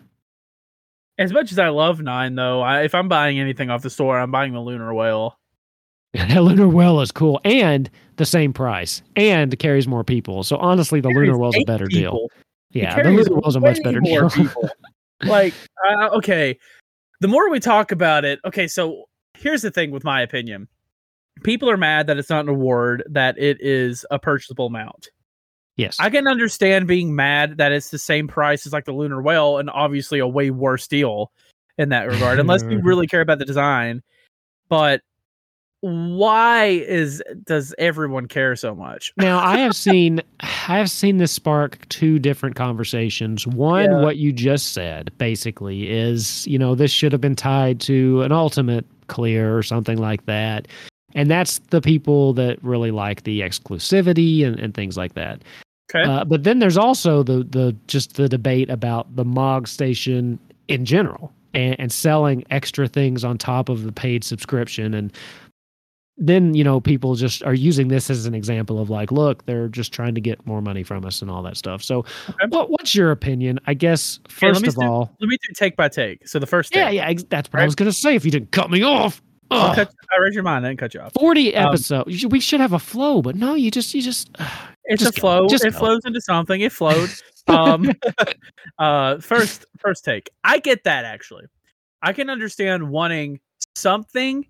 [1.19, 4.19] As much as I love Nine, though, I, if I'm buying anything off the store,
[4.19, 5.39] I'm buying the Lunar Whale.
[6.17, 10.43] That Lunar Whale is cool and the same price and carries more people.
[10.43, 12.13] So honestly, the Lunar Carries Whale's a better deal.
[12.13, 12.31] people.
[12.73, 14.31] It Yeah, the Lunar Whale's a much better deal.
[15.25, 15.55] like,
[15.87, 16.59] uh, okay,
[17.21, 20.69] the more we talk about it, okay, so here's the thing with my opinion.
[21.43, 25.09] People are mad that it's not an award, that it is a purchasable mount.
[25.77, 25.97] Yes.
[26.01, 29.59] I can understand being mad that it's the same price as like the Lunar Whale
[29.59, 31.31] and obviously a way worse deal
[31.77, 34.03] in that regard, unless you really care about the design.
[34.71, 35.03] But
[35.87, 39.13] why is does everyone care so much?
[39.17, 43.47] now I have seen I have seen this spark two different conversations.
[43.47, 44.03] One, Yeah.
[44.03, 48.33] what you just said, basically, is you know this should have been tied to an
[48.33, 50.67] ultimate clear or something like that,
[51.15, 55.43] and that's the people that really like the exclusivity and, and things like that.
[55.95, 56.03] Okay.
[56.11, 60.85] Uh, but then there's also the the just the debate about the Mog station in
[60.85, 65.13] general and, and selling extra things on top of the paid subscription and
[66.19, 69.69] then you know people just are using this as an example of like look they're
[69.69, 71.99] just trying to get more money from us and all that stuff so
[72.29, 72.47] Okay.
[72.49, 75.89] what, what's your opinion i guess first of do- all Let me do take by
[75.89, 76.27] take.
[76.27, 76.95] So the first yeah take.
[76.97, 80.21] yeah that's what i was gonna say if you didn't cut me off cut- I
[80.21, 80.65] read your mind.
[80.67, 81.13] I didn't cut you off.
[81.21, 84.31] 40 Um, episodes should- we should have a flow but no you just you just
[84.89, 85.47] It's just a flow.
[85.47, 85.71] It go.
[85.73, 86.61] flows into something.
[86.61, 87.11] It flowed.
[87.49, 87.91] um,
[88.79, 90.31] uh, first, first take.
[90.45, 91.47] I get that actually.
[92.03, 93.41] I can understand wanting
[93.75, 94.47] something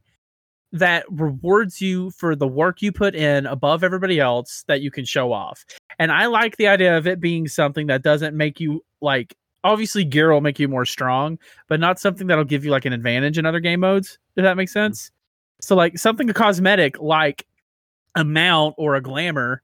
[0.73, 5.05] that rewards you for the work you put in above everybody else that you can
[5.05, 5.65] show off.
[5.99, 10.05] And I like the idea of it being something that doesn't make you like obviously
[10.05, 13.37] gear will make you more strong, but not something that'll give you like an advantage
[13.37, 14.87] in other game modes, if that makes mm-hmm.
[14.87, 15.11] sense.
[15.61, 17.47] So like something a cosmetic like
[18.15, 19.63] a mount or a glamour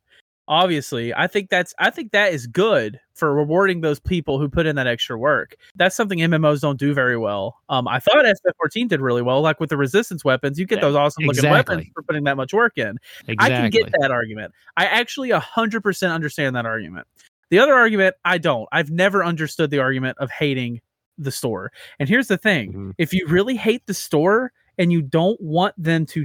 [0.48, 4.66] obviously i think that's i think that is good for rewarding those people who put
[4.66, 5.54] in that extra work.
[5.76, 7.58] That's something mmos don't do very well.
[7.68, 10.96] Um i thought ff14 did really well like with the resistance weapons you get those
[10.96, 11.76] awesome looking exactly.
[11.76, 12.98] weapons for putting that much work in.
[13.28, 14.52] Exactly i can get that argument.
[14.76, 17.06] I actually 100% understand that argument.
[17.50, 18.68] The other argument i don't.
[18.72, 20.80] I've never understood the argument of hating
[21.18, 21.70] the store.
[22.00, 22.92] And here's the thing Mhm.
[22.98, 26.24] if you really hate the store and you don't want them to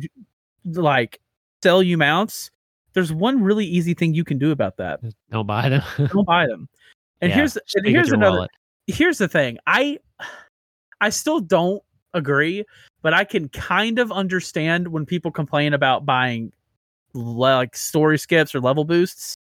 [0.65, 1.19] like
[1.61, 2.49] sell you mounts
[2.97, 4.99] there's one really easy thing you can do about that.
[5.29, 5.83] Don't buy them.
[6.11, 6.67] Don't buy them.
[7.21, 8.51] And Yeah, here's and here's another wallet.
[8.87, 9.59] here's the thing.
[9.67, 9.99] I
[10.99, 11.83] i still don't
[12.15, 12.65] agree
[13.03, 16.51] but i can kind of understand when people complain about buying
[17.13, 19.35] like story skips or level boosts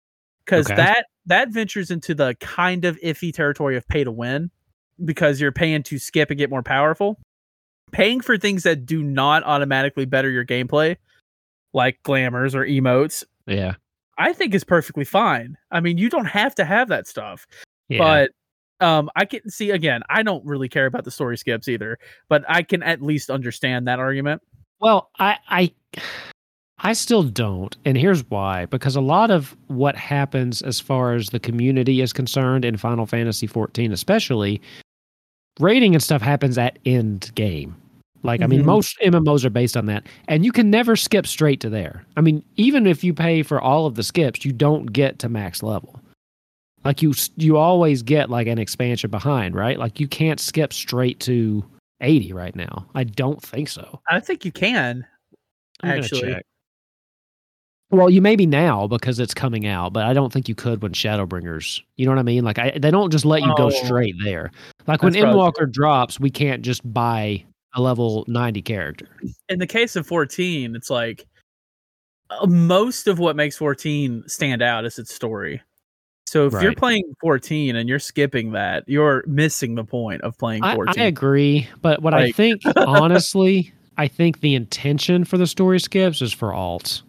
[0.45, 0.77] because Okay.
[0.77, 4.51] that that ventures into the kind of iffy territory of pay to win
[5.03, 7.19] because you're paying to skip and get more powerful.
[7.90, 10.97] Paying for things that do not automatically better your gameplay
[11.73, 13.75] like glamours or emotes yeah
[14.19, 17.47] i think is perfectly fine i mean you don't have to have that stuff
[17.89, 21.69] yeah but um i can see again i don't really care about the story skips
[21.69, 24.43] either but i can at least understand that argument
[24.81, 25.73] Well, I I
[26.79, 27.77] I still don't.
[27.85, 28.67] And here's why.
[28.67, 33.07] Because a lot of what happens as far as the community is concerned in Final
[33.07, 34.61] Fantasy 14 especially,
[35.59, 37.75] rating and stuff happens at end game.
[38.27, 38.67] Like I mean Mhm.
[38.67, 40.07] most MMOs are based on that.
[40.29, 42.05] And you can never skip straight to there.
[42.17, 45.29] I mean, even if you pay for all of the skips, you don't get to
[45.29, 46.01] max level.
[46.85, 49.79] Like you you always get like an expansion behind, right?
[49.79, 51.65] Like you can't skip straight to
[52.01, 52.87] 80 right now.
[52.95, 54.01] I don't think so.
[54.11, 55.07] i think you can
[55.83, 56.33] I'm Actually.
[56.35, 56.43] check.
[57.91, 60.93] Well, you maybe now because it's coming out, but I don't think you could when
[60.93, 61.83] Shadowbringers.
[61.97, 62.45] You know what I mean?
[62.45, 63.71] Like I, they don't just let you go Oh.
[63.71, 64.51] straight there.
[64.87, 67.45] Like when Endwalker drops, we can't just buy
[67.77, 69.07] a level ninety character.
[69.49, 71.27] in the case of 14 it's like
[72.31, 75.62] uh, most of what makes 14 stand out is its story
[76.27, 80.61] so if you're playing 14 and you're skipping that you're missing the point of playing
[80.61, 85.79] 14 I agree, but what I think, honestly, I think the intention for the story
[85.79, 87.03] skips is for alt.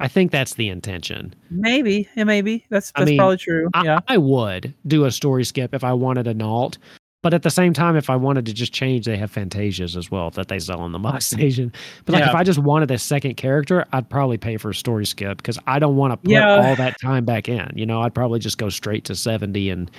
[0.00, 1.34] I think that's the intention.
[1.50, 5.10] maybe yeah maybe that's I that's mean, probably true I, yeah I would do a
[5.10, 6.76] story skip if I wanted an alt.
[7.22, 10.08] But at the same time, if I wanted to just change, they have Fantasias as
[10.10, 11.72] well that they sell on the Mog Station.
[12.04, 12.28] But like Yeah.
[12.30, 15.58] if I just wanted a second character, I'd probably pay for a story skip because
[15.66, 16.54] I don't want to put Yeah.
[16.56, 17.70] all that time back in.
[17.74, 19.90] You know, I'd probably just go straight to 70 and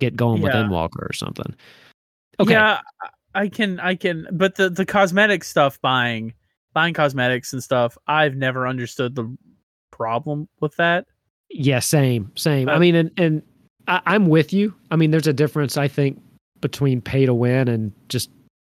[0.00, 0.62] get going with Yeah.
[0.64, 1.54] Endwalker or something.
[2.40, 2.52] Okay.
[2.52, 3.08] yeah I-
[3.42, 6.32] i can i can but the the cosmetic stuff buying
[6.74, 9.34] buying cosmetics and stuff i've never understood the
[9.90, 11.06] problem with that
[11.50, 12.68] Yeah, same, same.
[12.68, 13.42] I Uh, mean, and, and
[13.88, 14.74] I, I'm with you.
[14.90, 16.20] I mean, there's a difference, I think,
[16.60, 18.30] between pay to win and just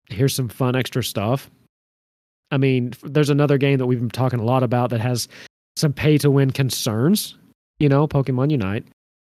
[0.09, 1.49] here's some fun extra stuff.
[2.51, 5.27] I mean, there's another game that we've been talking a lot about that has
[5.75, 7.35] some pay to win concerns,
[7.79, 8.85] you know, Pokemon Unite.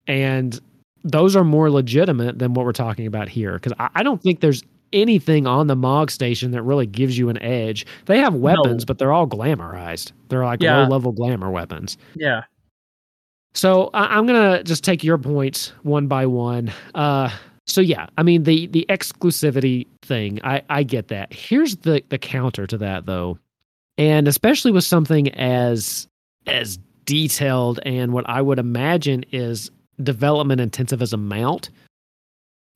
[0.06, 0.58] And
[1.02, 3.54] those are more legitimate than what we're talking about here.
[3.54, 7.28] Because I, I don't think there's anything on the Mog station that really gives you
[7.28, 7.84] an edge.
[8.06, 8.86] They have weapons, No.
[8.86, 10.12] but they're all glamorized.
[10.28, 10.78] They're like Yeah.
[10.82, 11.96] low level glamour weapons.
[12.16, 12.42] yeah
[13.54, 16.72] So I, I'm gonna just take your points one by one.
[16.94, 17.30] Uh,
[17.70, 21.32] so yeah, I mean the the exclusivity thing, I I get that.
[21.32, 23.38] Here's the the counter to that though,
[23.96, 26.08] and especially with something as
[26.46, 29.70] as detailed and what I would imagine is
[30.02, 31.70] development intensive as a mount.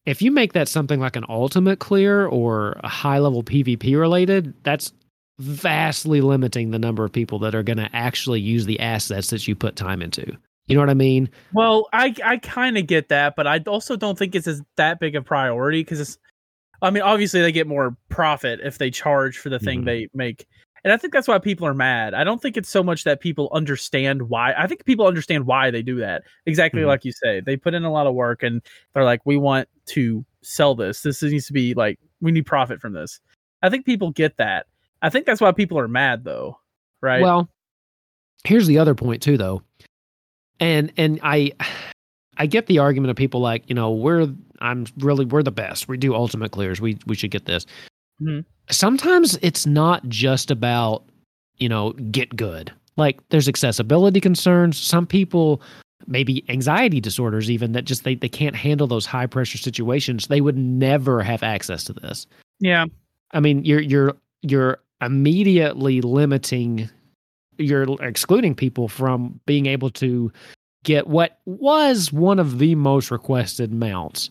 [0.07, 4.55] If you make that something like an ultimate clear or a high level PvP related,
[4.63, 4.93] that's
[5.39, 9.49] vastly limiting the number of people that are going to actually use the assets that
[9.49, 10.37] you put time into.
[10.67, 11.29] You know what I mean?
[11.53, 14.99] Well, I I kind of get that, but I also don't think it's as that
[15.01, 16.19] big a priority because it's.
[16.83, 19.85] I mean, obviously they get more profit if they charge for the thing Mhm.
[19.87, 20.47] they make,
[20.83, 22.13] and I think that's why people are mad.
[22.15, 24.53] I don't think it's so much that people understand why.
[24.57, 26.25] I think people understand why they do that.
[26.47, 26.87] Exactly Mhm.
[26.87, 28.61] like you say, they put in a lot of work and
[28.93, 31.03] they're like, we want to sell this.
[31.03, 33.21] This needs to be like we need profit from this.
[33.63, 34.67] I think people get that.
[35.01, 36.59] I think that's why people are mad though,
[37.01, 37.23] right?
[37.23, 37.49] Well,
[38.45, 39.63] here's the other point too, though,
[40.61, 41.53] and and I
[42.39, 44.29] I get the argument of people like you know we're
[44.61, 45.89] I'm really we're the best.
[45.89, 46.81] We do ultimate clears.
[46.81, 47.67] We we should get this.
[48.23, 48.45] Mhm.
[48.71, 51.05] Sometimes it's not just about
[51.59, 52.73] you know get good.
[52.97, 54.79] Like there's accessibility concerns.
[54.79, 55.61] Some people
[56.07, 60.43] maybe anxiety disorders even that just they, they can't handle those high pressure situations they
[60.43, 62.27] would never have access to this
[62.61, 62.87] yeah,
[63.33, 66.89] I mean, you're you're you're immediately limiting,
[67.59, 70.33] you're excluding people from being able to
[70.85, 74.31] get what was one of the most requested mounts.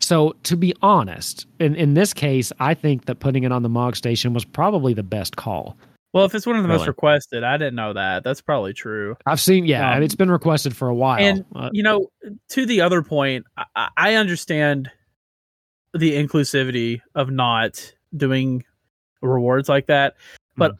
[0.00, 3.68] So, to be honest, in in this case, I think that putting it on the
[3.68, 5.76] Mog Station was probably the best call.
[6.14, 8.24] Well, if it's one of the most requested, I didn't know that.
[8.24, 9.16] That's probably true.
[9.26, 11.20] I've seen, yeah, Um, it's been requested for a while.
[11.20, 12.06] and, Uh, You know,
[12.50, 13.44] to the other point,
[13.76, 14.90] I, I understand
[15.92, 18.64] the inclusivity of not doing
[19.20, 20.16] rewards like that,
[20.56, 20.74] but uh,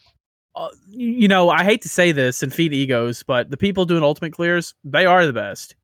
[0.58, 4.02] Uh, you know, I hate to say this and feed egos, but the people doing
[4.02, 5.76] ultimate clears, they are the best.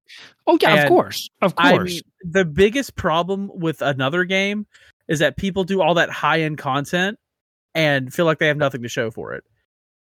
[0.48, 1.92] oh yeah, of course, of I course.
[1.94, 4.66] mean, the biggest problem with another game
[5.06, 7.18] is that people do all that high end content
[7.74, 9.44] and feel like they have nothing to show for it.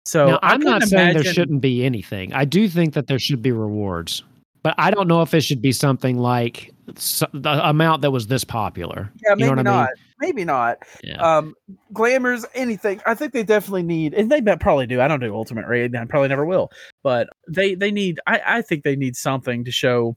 [0.05, 2.31] So now, I I'm not saying there shouldn't be anything.
[2.33, 4.23] I do think that there should be rewards,
[4.63, 6.71] but I don't know if it should be something like
[7.33, 9.11] the amount that was this popular.
[9.23, 9.87] Yeah, You maybe know what I mean?
[10.21, 10.77] Maybe not.
[11.03, 11.17] Yeah.
[11.17, 11.55] Um,
[11.91, 13.01] glamours, anything.
[13.05, 15.01] I think they definitely need, and they probably do.
[15.01, 16.71] I don't do ultimate raid, and I probably never will.
[17.03, 18.19] But they they need.
[18.27, 20.15] I I think they need something to show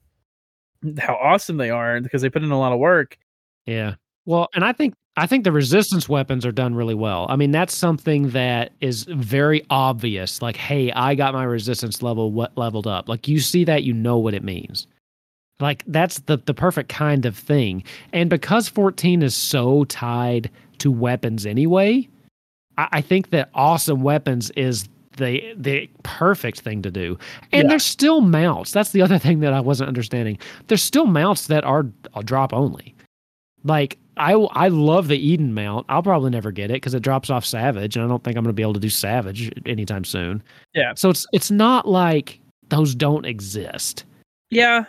[0.99, 3.17] how awesome they are, because they put in a lot of work.
[3.65, 3.95] Yeah.
[4.27, 7.27] Well, and I think I think the resistance weapons are done really well.
[7.29, 10.43] I mean, that's something that is very obvious.
[10.43, 13.09] Like, hey, I got my resistance level what leveled up.
[13.09, 14.87] Like you see that, you know what it means.
[15.61, 17.85] Like that's the the perfect kind of thing.
[18.13, 22.09] And because 14 is so tied to weapons anyway,
[22.77, 27.17] I, I think that awesome weapons is the the perfect thing to do.
[27.53, 27.69] And Yeah.
[27.71, 28.73] there's still mounts.
[28.73, 30.39] That's the other thing that I wasn't understanding.
[30.67, 32.95] There's still mounts that are uh, drop only.
[33.63, 35.87] Like I I love the Eden mount.
[35.89, 38.43] I'll probably never get it because it drops off Savage, and I don't think I'm
[38.43, 40.43] going to be able to do Savage anytime soon.
[40.75, 40.93] Yeah.
[40.97, 42.41] So it's it's not like
[42.71, 44.05] those don't exist.
[44.51, 44.85] Yeah,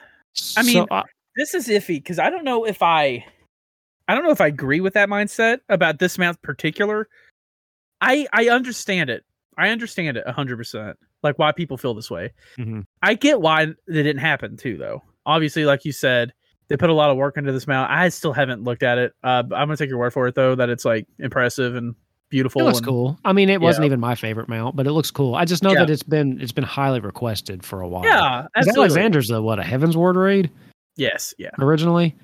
[0.57, 1.03] I mean, So, uh,
[1.35, 3.25] this is iffy because I don't know if I,
[4.07, 7.07] I don't know if I agree with that mindset about this mount particular.
[8.01, 9.23] I I understand it.
[9.57, 10.97] I understand it hundred percent.
[11.23, 12.33] Like why people feel this way.
[12.59, 12.83] mhm.
[13.01, 15.01] I get why it didn't happen too, though.
[15.25, 16.33] Obviously, like you said,
[16.67, 17.89] they put a lot of work into this mount.
[17.91, 19.13] I still haven't looked at it.
[19.23, 21.95] Uh, I'm gonna take your word for it though that it's like impressive and
[22.29, 22.61] beautiful.
[22.61, 23.19] it looks and, cool.
[23.25, 23.88] I mean, it wasn't Yeah.
[23.88, 25.35] even my favorite mount, but it looks cool.
[25.35, 25.79] I just know Yeah.
[25.81, 28.03] that it's been it's been highly requested for a while.
[28.05, 28.47] Yeah.
[28.55, 30.49] Alexander's a what a Heavensward raid
[30.97, 31.49] Yes, yeah.
[31.59, 32.15] originally.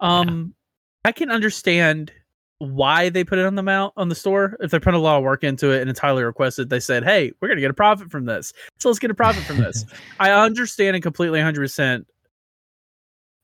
[0.00, 0.54] Um,
[1.04, 2.12] I can understand
[2.58, 4.56] why they put it on the mount on the store.
[4.60, 7.04] If they put a lot of work into it and it's highly requested, they said,
[7.04, 9.84] "Hey, we're gonna get a profit from this, so let's get a profit from this."
[10.20, 12.06] I understand and completely 100 percent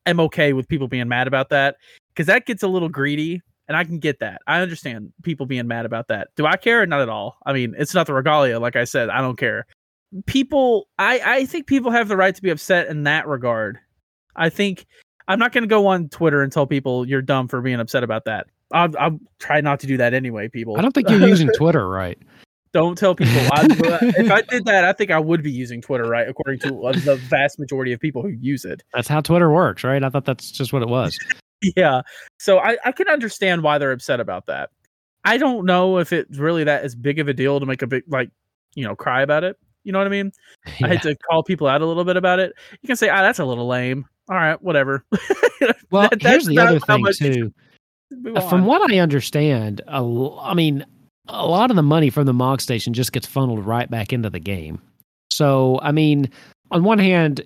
[0.07, 1.75] I'm okay with people being mad about that
[2.09, 4.41] because that gets a little greedy, and I can get that.
[4.47, 6.27] I understand people being mad about that.
[6.35, 6.85] Do I care?
[6.85, 7.37] Not at all.
[7.45, 9.09] I mean, it's not the regalia, like I said.
[9.09, 9.65] I don't care.
[10.25, 13.79] People, I I think people have the right to be upset in that regard.
[14.35, 14.87] I think
[15.29, 18.03] I'm not going to go on Twitter and tell people you're dumb for being upset
[18.03, 18.47] about that.
[18.73, 20.75] I'll, I'll try not to do that anyway, people.
[20.77, 22.17] I don't think you're using Twitter right.
[22.73, 23.39] Don't tell people.
[23.53, 23.67] I,
[24.17, 26.27] if I did that, I think I would be using Twitter, right?
[26.27, 28.83] According to uh, the vast majority of people who use it.
[28.93, 30.03] That's how Twitter works, right?
[30.03, 31.17] I thought that's just what it was.
[31.77, 32.01] Yeah.
[32.39, 34.69] So I, I can understand why they're upset about that.
[35.23, 37.87] I don't know if it's really that as big of a deal to make a
[37.87, 38.31] big, like,
[38.75, 39.57] you know, cry about it.
[39.83, 40.31] You know what I mean?
[40.65, 40.87] I Yeah.
[40.87, 42.53] hate to call people out a little bit about it.
[42.81, 44.05] You can say, ah, that's a little lame.
[44.29, 45.05] All right, whatever.
[45.91, 47.53] Well, That- here's the other thing too.
[48.35, 50.01] Uh, From what I understand, a
[50.41, 50.85] I mean,
[51.27, 54.29] a lot of the money from the Mog Station just gets funneled right back into
[54.29, 54.81] the game.
[55.29, 56.29] So, I mean,
[56.71, 57.41] on one hand,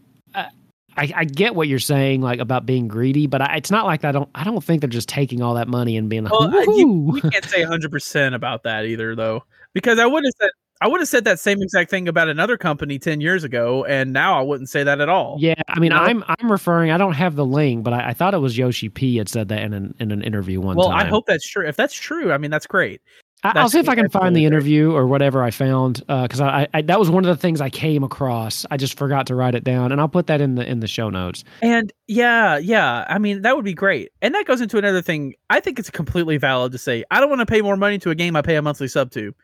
[0.98, 4.06] I, I, get what you're saying, like about being greedy, but I, it's not like
[4.06, 4.30] I don't.
[4.36, 7.22] I don't think they're just taking all that money and being like, Well, you, we
[7.22, 9.43] can't say 100% about that either, though,
[9.74, 10.50] because I would have said
[10.82, 14.12] I would have said that same exact thing about another company 10 years ago, and
[14.12, 15.38] now I wouldn't say that at all.
[15.39, 16.04] Yeah, I mean, You know?
[16.04, 16.91] I'm I'm referring.
[16.91, 19.48] I don't have the link, but I, I thought it was Yoshi P had said
[19.50, 20.98] that in an in an interview one Well, time.
[20.98, 21.66] Well, I hope that's true.
[21.66, 23.02] If that's true, I mean, that's great.
[23.43, 26.41] I, I'll see if I can find the interview or whatever I found uh, because
[26.41, 28.65] I, I, I that was one of the things I came across.
[28.71, 30.88] I just forgot to write it down, and I'll put that in the in the
[30.88, 31.43] show notes.
[31.61, 34.11] And yeah, yeah, I mean, that would be great.
[34.21, 35.36] And that goes into another thing.
[35.49, 38.09] I think it's completely valid to say, I don't want to pay more money to
[38.09, 39.36] a game I pay a monthly sub to.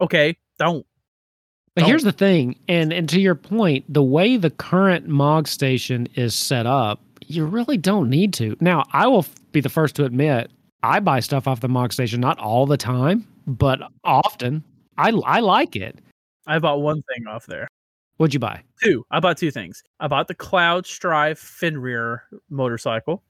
[0.00, 0.86] Okay, don't.
[1.74, 1.86] But Oh.
[1.86, 6.34] here's the thing, and and to your point, the way the current Mog station is
[6.34, 8.56] set up, you really don't need to.
[8.60, 10.50] Now, I will f- be the first to admit
[10.82, 13.26] I buy stuff off the Mog station, not all the time,
[13.58, 14.64] but often.
[14.98, 15.98] I I like it.
[16.46, 17.68] I bought one thing off there.
[18.16, 18.62] What'd you buy?
[18.82, 19.04] Two.
[19.10, 19.82] I bought two things.
[19.98, 23.22] I bought the Cloud Strife Fenrir motorcycle.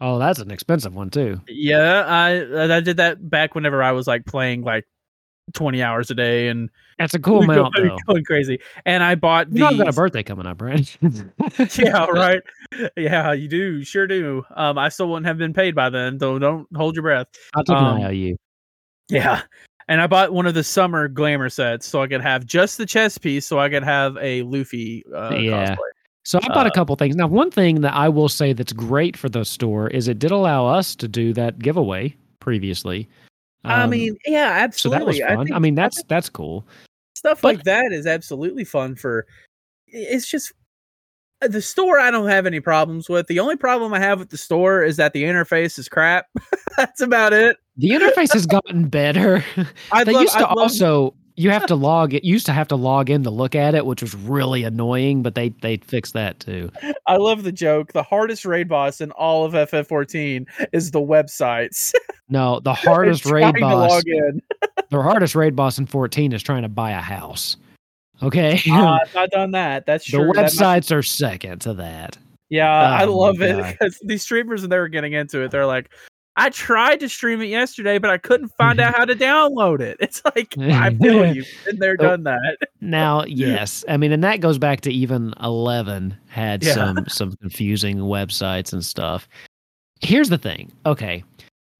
[0.00, 1.40] Oh, that's an expensive one too.
[1.48, 4.84] Yeah, I I did that back whenever I was like playing like
[5.52, 7.96] 20 hours a day and That's a cool going, mount though.
[8.08, 8.58] going crazy.
[8.86, 10.96] And I bought You know I've got a birthday coming up, right?
[11.78, 12.40] yeah, right.
[12.96, 14.42] Yeah, you do, sure do.
[14.56, 17.28] Um, I still wouldn't have been paid by then, so don't hold your breath.
[17.54, 18.36] I'll take Um, an IOU.
[19.08, 19.42] Yeah,
[19.88, 22.86] and I bought one of the summer glamour sets, so I could have just the
[22.86, 25.74] chest piece, so I could have a Luffy uh, Yeah.
[25.74, 25.78] cosplay.
[26.26, 27.16] So I bought a uh, couple things.
[27.16, 30.30] Now, one thing that I will say that's great for the store is it did
[30.30, 33.06] allow us to do that giveaway previously.
[33.64, 34.76] I Um, mean, yeah, absolutely.
[34.78, 35.36] so that was absolutely.
[35.36, 35.40] fun.
[35.40, 36.66] I, think- mean, I that's think that's cool.
[37.14, 38.94] stuff but- like that is absolutely fun.
[38.96, 39.26] For
[39.86, 40.52] it's just
[41.42, 41.98] Uh, the store.
[41.98, 43.26] I don't have any problems with.
[43.26, 46.26] The only problem I have with the store is that the interface is crap.
[46.76, 47.56] that's about it.
[47.76, 49.44] The interface has gotten better.
[49.92, 52.24] I'd they love, used to I'd love- also you have to log it.
[52.24, 55.22] Used to have to log in to look at it, which was really annoying.
[55.22, 56.70] But they they fixed that too.
[57.06, 57.92] I love the joke.
[57.92, 61.92] The hardest raid boss in all of FF14 is the websites.
[62.28, 63.90] No, the hardest raid boss.
[63.90, 64.40] log in.
[64.90, 67.56] The hardest raid boss in 14 is trying to buy a house.
[68.24, 68.60] Okay.
[68.70, 69.86] Uh, I've not done that.
[69.86, 70.26] That's the true.
[70.28, 72.16] Might- websites are second to that.
[72.50, 75.66] yeah, I Oh my love it because these streamers they were getting into it, they're
[75.66, 75.90] like,
[76.36, 79.96] "I tried to stream it yesterday, but I couldn't find out how to download it."
[80.00, 81.44] It's like I feel you.
[81.64, 82.56] Been there, So- done that.
[82.80, 86.74] Now, yes, I mean, and that goes back to even 11 had Yeah.
[86.74, 89.28] some some confusing websites and stuff.
[90.00, 90.70] Here's the thing.
[90.86, 91.24] Okay,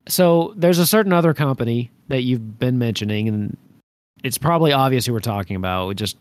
[0.08, 3.56] so there's a certain other company that you've been mentioning, and
[4.22, 5.88] it's probably obvious who we're talking about.
[5.88, 6.16] We just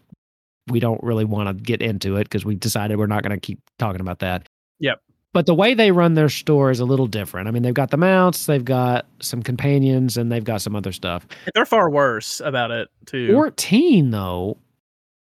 [0.67, 3.39] we don't really want to get into it because we decided we're not going to
[3.39, 4.47] keep talking about that.
[4.79, 5.01] Yep.
[5.33, 7.47] But the way they run their store is a little different.
[7.47, 10.91] I mean, they've got the mounts, they've got some companions, and they've got some other
[10.91, 11.25] stuff.
[11.55, 13.31] They're far worse about it too.
[13.33, 14.57] 14 though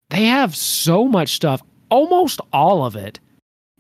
[0.10, 3.20] they have so much stuff almost all of it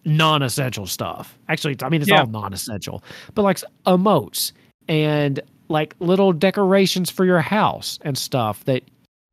[0.05, 2.21] non-essential stuff actually i mean it's Yeah.
[2.21, 3.03] all non-essential
[3.35, 4.51] but like emotes
[4.87, 5.39] and
[5.69, 8.83] like little decorations for your house and stuff that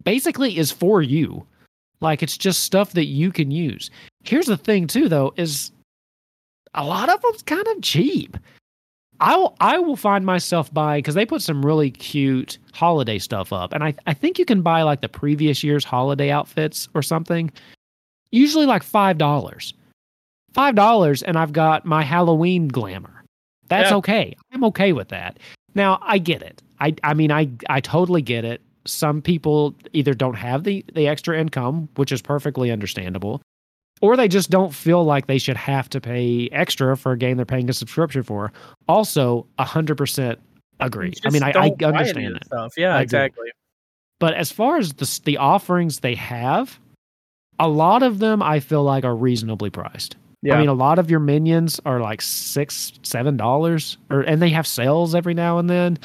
[0.04, 1.46] basically is for you
[2.00, 3.90] like it's just stuff that you can use
[4.24, 5.70] here's the thing too though is
[6.74, 8.36] a lot of them's kind of cheap
[9.22, 13.52] I will I will find myself buying because they put some really cute holiday stuff
[13.52, 17.02] up, and I I think you can buy like the previous year's holiday outfits or
[17.02, 17.52] something.
[18.32, 19.74] Usually like five dollars,
[20.54, 23.22] five dollars, and I've got my Halloween glamour.
[23.68, 23.96] That's Yeah.
[23.98, 24.36] okay.
[24.52, 25.38] I'm okay with that.
[25.74, 26.62] Now I get it.
[26.80, 28.62] I I mean I I totally get it.
[28.86, 33.42] Some people either don't have the the extra income, which is perfectly understandable,
[34.00, 37.36] or they just don't feel like they should have to pay extra for a game
[37.36, 38.52] they're paying a subscription for.
[38.88, 40.38] Also, hundred percent
[40.80, 41.12] agree.
[41.24, 42.44] I mean, I, I don't buy any understand it.
[42.46, 42.72] stuff.
[42.76, 43.02] Yeah, I do.
[43.02, 43.48] exactly.
[44.18, 46.78] But as far as the the offerings they have,
[47.58, 50.16] a lot of them I feel like are reasonably priced.
[50.42, 50.54] Yeah.
[50.54, 54.48] I mean, a lot of your minions are like six, seven dollars, or and they
[54.50, 55.98] have sales every now and then.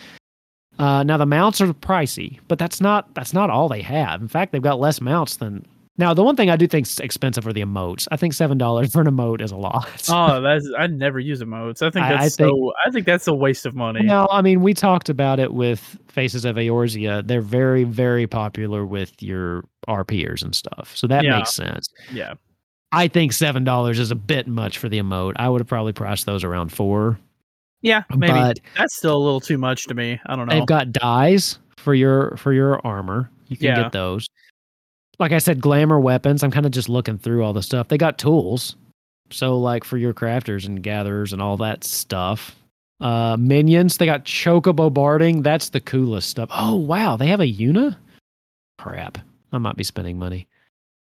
[0.79, 4.21] Uh, now the mounts are pricey, but that's not that's not all they have.
[4.21, 5.65] In fact, they've got less mounts than.
[5.97, 8.05] Now the one thing I do think is expensive are the emotes.
[8.11, 9.87] I think seven dollars for an emote is a lot.
[10.09, 11.81] oh, that's I never use emotes.
[11.81, 12.73] I think I- I that's so.
[12.85, 14.03] I think that's a waste of money.
[14.03, 17.25] No, I mean we talked about it with Faces of Eorzea.
[17.25, 21.37] They're very, very popular with your RPers and stuff, so that Yeah.
[21.37, 21.87] makes sense.
[22.11, 22.33] Yeah.
[22.91, 25.33] I think seven dollars is a bit much for the emote.
[25.37, 27.17] I would have probably priced those around four.
[27.85, 30.19] Yeah, maybe But that's still a little too much to me.
[30.25, 30.55] I don't know.
[30.55, 33.29] they've got dyes for your for your armor.
[33.47, 33.83] You can Yeah.
[33.83, 34.27] get those.
[35.19, 36.43] Like I said, glamour weapons.
[36.43, 37.87] I'm kind of just looking through all the stuff.
[37.87, 38.75] They got tools.
[39.29, 42.55] So like for your crafters and gatherers and all that stuff.
[43.01, 45.43] Uh minions, they got chocobo barding.
[45.43, 46.49] That's the coolest stuff.
[46.51, 47.95] Oh wow, they have a Unei?
[48.79, 49.19] Crap.
[49.53, 50.47] I might be spending money.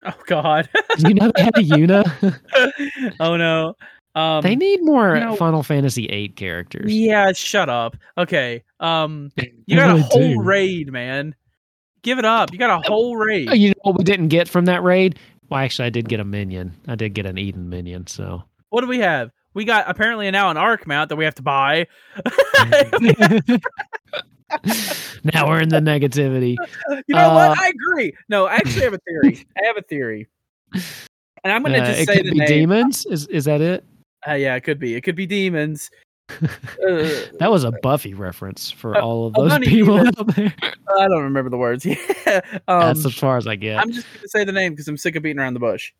[0.05, 0.67] oh God.
[0.97, 3.13] You know they had a Unei?
[3.21, 3.75] oh no.
[4.16, 6.93] Um, they need more you know- Final Fantasy VIII characters.
[6.93, 7.97] Yeah, shut up.
[8.18, 8.64] Okay.
[8.80, 9.32] Um,
[9.66, 10.41] you got a whole do.
[10.41, 11.34] raid, man.
[12.03, 12.51] Give it up.
[12.51, 13.51] You got a whole raid.
[13.53, 15.18] You know what we didn't get from that raid?
[15.49, 16.74] Well, actually, I did get a minion.
[16.88, 18.07] I did get an Eden minion.
[18.07, 19.32] So What do we have?
[19.55, 21.88] We got apparently now an Ark mount that we have to buy.
[25.24, 26.55] now we're in the negativity.
[27.07, 27.59] You know Uh, what?
[27.59, 28.14] I agree.
[28.30, 29.45] No, I actually have a theory.
[29.57, 30.28] I have a theory.
[31.45, 32.47] And I'm going to Uh, just it say could the be name.
[32.47, 33.05] demons.
[33.05, 33.84] Is is that it?
[34.28, 34.95] Uh, yeah, it could be.
[34.95, 35.89] It could be demons.
[36.30, 36.47] Uh,
[37.39, 40.13] That was a Buffy reference for Uh, all of those people demon.
[40.17, 40.53] out there.
[40.97, 41.86] I don't remember the words.
[42.26, 42.39] Yeah.
[42.67, 43.78] Um, That's as far as I get.
[43.80, 45.91] I'm just going to say the name because I'm sick of beating around the bush.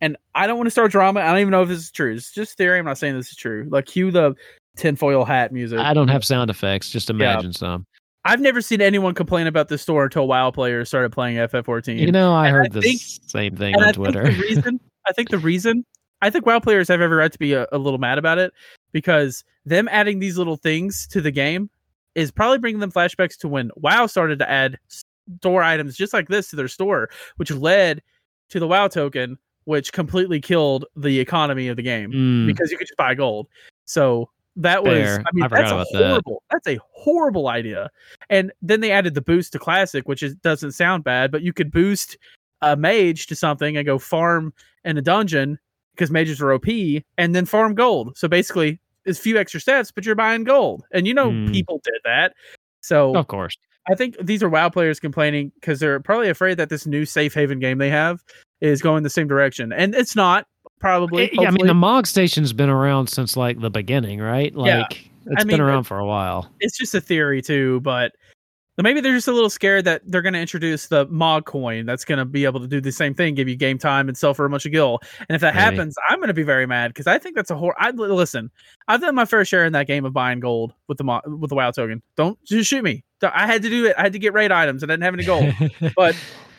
[0.00, 1.20] And I don't want to start drama.
[1.20, 2.14] I don't even know if this is true.
[2.14, 2.78] It's just theory.
[2.78, 3.66] I'm not saying this is true.
[3.68, 4.34] Like, cue the
[4.76, 5.80] tinfoil hat music.
[5.80, 6.88] I don't have sound effects.
[6.90, 7.84] Just imagine some.
[8.24, 11.98] I've never seen anyone complain about this store until WoW players started playing FF14.
[11.98, 14.22] You know, I And I heard the think- same thing on I Twitter.
[14.22, 14.78] reason
[15.08, 15.84] I think the reason
[16.22, 18.52] I think WoW players have every right to be a, a little mad about it
[18.92, 21.70] because them adding these little things to the game
[22.14, 24.78] is probably bringing them flashbacks to when WoW started to add
[25.38, 28.02] store items just like this to their store, which led
[28.48, 32.78] to the WoW token, which completely killed the economy of the game Mm, because you
[32.78, 33.46] could just buy gold.
[33.84, 36.08] So that was I mean I that's a about that.
[36.08, 37.90] horrible that's a horrible idea.
[38.28, 41.52] And then they added the boost to classic, which is, doesn't sound bad, but you
[41.52, 42.16] could boost
[42.62, 44.52] a mage to something and go farm
[44.84, 45.58] in a dungeon
[45.98, 46.66] because mages are OP
[47.18, 48.16] and then farm gold.
[48.16, 50.84] So basically it's few extra steps, but you're buying gold.
[50.92, 51.50] And you know Hmm.
[51.50, 52.34] people did that.
[52.82, 53.56] So of course.
[53.90, 57.32] I think these are WoW players complaining because they're probably afraid that this new safe
[57.34, 58.22] haven game they have
[58.60, 59.72] is going the same direction.
[59.72, 60.46] And it's not
[60.78, 61.24] probably.
[61.24, 64.54] It- yeah, I mean, the Mog Station's been around since like the beginning, right?
[64.54, 65.32] Like Yeah.
[65.32, 66.50] it's I been mean, around for a while.
[66.60, 68.12] it's just a theory too, but
[68.84, 72.04] maybe they're just a little scared that they're going to introduce the Mog coin that's
[72.04, 74.34] going to be able to do the same thing, give you game time and sell
[74.34, 75.00] for a bunch of gil.
[75.28, 75.64] And if that Maybe.
[75.64, 77.74] happens, I'm going to be very mad because I think that's a hor.
[77.78, 78.50] I listen.
[78.86, 81.48] I've done my fair share in that game of buying gold with the Mo- with
[81.48, 82.02] the WoW token.
[82.16, 83.04] Don't just shoot me.
[83.22, 83.96] I had to do it.
[83.98, 84.84] I had to get raid items.
[84.84, 85.52] I didn't have any gold,
[85.96, 86.14] but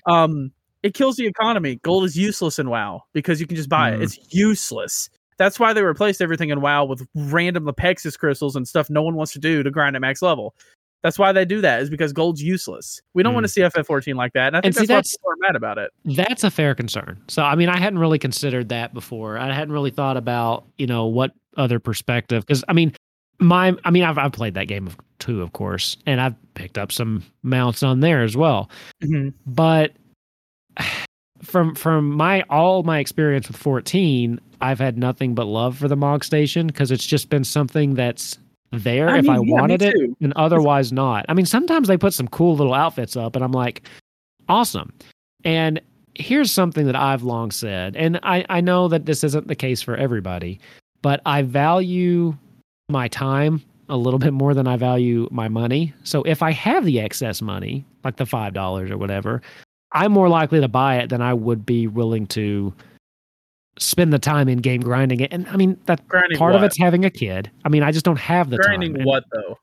[0.05, 0.51] um,
[0.83, 1.77] it kills the economy.
[1.83, 3.99] Gold is useless in WoW because you can just buy it.
[3.99, 4.03] Mm.
[4.03, 5.09] It's useless.
[5.37, 9.15] That's why they replaced everything in WoW with random Lepexis crystals and stuff no one
[9.15, 10.53] wants to do to grind at max level.
[11.01, 13.01] That's why they do that is because gold's useless.
[13.13, 13.35] We don't Mm.
[13.35, 15.55] want to see FF14 like that, and I think see, that's why people are mad
[15.55, 15.91] about it.
[16.05, 17.17] That's a fair concern.
[17.29, 19.37] So, I mean, I hadn't really considered that before.
[19.37, 22.45] I hadn't really thought about, you know, what other perspective.
[22.45, 22.93] Because, I mean,
[23.39, 26.77] my, I mean, I've, I've played that game of too, of course, and I've picked
[26.77, 28.69] up some mounts on there as well.
[29.45, 29.93] But
[31.43, 35.95] from from my all my experience with 14, I've had nothing but love for the
[35.95, 38.37] Mog Station because it's just been something that's
[38.71, 41.25] there if mean, I yeah, wanted it and otherwise not.
[41.29, 43.83] I mean, sometimes they put some cool little outfits up, and I'm like,
[44.47, 44.93] awesome.
[45.43, 45.81] And
[46.15, 49.81] here's something that I've long said, and I, I know that this isn't the case
[49.81, 50.59] for everybody,
[51.01, 52.35] but I value
[52.89, 55.93] my time a little bit more than I value my money.
[56.03, 59.41] So if I have the excess money, like the five dollars or whatever,
[59.91, 62.73] I'm more likely to buy it than I would be willing to
[63.79, 65.33] spend the time in game grinding it.
[65.33, 66.59] And I mean that Grinding part what?
[66.59, 67.49] of it's having a kid.
[67.65, 69.05] I mean, I just don't have the grinding time.
[69.05, 69.57] What though?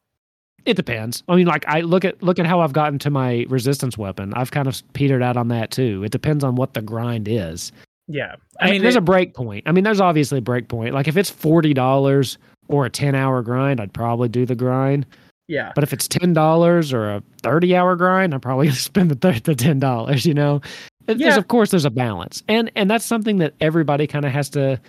[0.65, 1.23] It depends.
[1.29, 4.35] I mean, like I look at look at how I've gotten to my resistance weapon.
[4.35, 6.03] I've kind of petered out on that too.
[6.05, 7.71] It depends on what the grind is.
[8.09, 9.65] Yeah, I mean, there's a break point.
[9.67, 10.95] I mean, there's obviously a break point.
[10.95, 12.39] Like if it's forty dollars
[12.69, 15.07] or a ten hour grind, I'd probably do the grind.
[15.49, 15.73] yeah.
[15.75, 19.17] But if it's ten dollars or a thirty hour grind, I'm probably gonna spend the
[19.17, 20.25] th- the ten dollars.
[20.27, 20.61] You know,
[21.09, 21.37] Yeah.
[21.37, 24.81] of course there's a balance, and and that's something that everybody kind of has to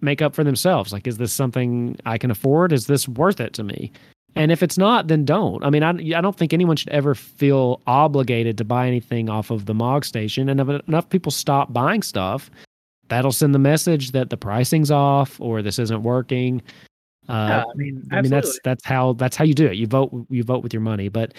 [0.00, 0.92] make up for themselves.
[0.92, 2.72] Like, is this something I can afford?
[2.72, 3.92] Is this worth it to me?
[4.34, 5.64] And if it's not, then don't.
[5.64, 9.50] I mean, I, I don't think anyone should ever feel obligated to buy anything off
[9.50, 10.50] of the Mog Station.
[10.50, 12.50] And if enough people stop buying stuff,
[13.08, 16.60] that'll send the message that the pricing's off or this isn't working.
[17.28, 19.76] Uh, Yeah, I mean, I mean that's that's how that's how you do it.
[19.76, 21.32] You vote you vote with your money, but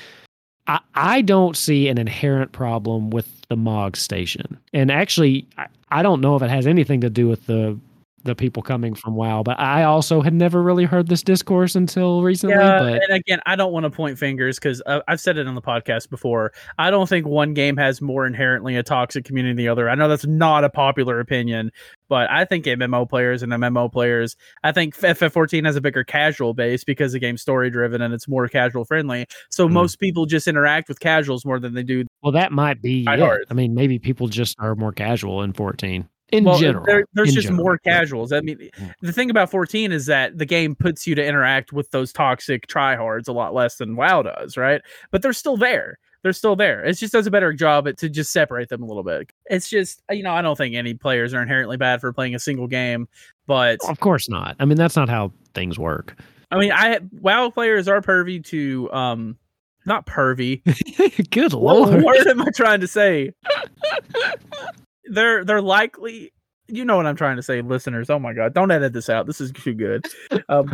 [0.68, 4.58] I, don't see an inherent problem with the Mog station.
[4.74, 7.80] And actually, I, I don't know if it has anything to do with the
[8.24, 9.44] the people coming from WoW.
[9.44, 12.56] But I also had never really heard this discourse until recently.
[12.56, 15.48] Yeah, but and again, I don't want to point fingers because uh, I've said it
[15.48, 16.52] on the podcast before.
[16.78, 19.90] I don't think one game has more inherently a toxic community than the other.
[19.90, 21.72] I know that's not a popular opinion,
[22.10, 26.54] but I think MMO players and MMO players, I think FF14 has a bigger casual
[26.54, 29.26] base because the game's story driven and it's more casual friendly.
[29.52, 29.74] So Mhm.
[29.74, 32.06] most people just interact with casuals more than they do.
[32.24, 33.06] well, that might be.
[33.08, 36.86] I mean, maybe people just are more casual in 14 in well, general.
[36.86, 37.64] there- there's in just general.
[37.64, 38.32] more casuals.
[38.34, 38.70] I mean,
[39.02, 42.68] the thing about 14 is that the game puts you to interact with those toxic
[42.68, 44.82] tryhards a lot less than WoW does, right?
[45.12, 46.00] But they're still there.
[46.24, 46.84] They're still there.
[46.84, 49.32] It just does a better job at to just separate them a little bit.
[49.46, 52.40] It's just you know I don't think any players are inherently bad for playing a
[52.40, 53.08] single game,
[53.46, 54.56] but Of course not.
[54.60, 56.20] I mean, that's not how things work.
[56.52, 59.38] I mean I WoW players are pervy to um
[59.86, 60.64] not pervy.
[61.30, 62.04] Good What lord.
[62.04, 63.32] word am I trying to say?
[65.10, 66.32] they're they're likely.
[66.70, 68.10] You know what I'm trying to say, listeners.
[68.10, 69.26] Oh my god, don't edit this out.
[69.26, 70.06] This is too good.
[70.50, 70.70] Um,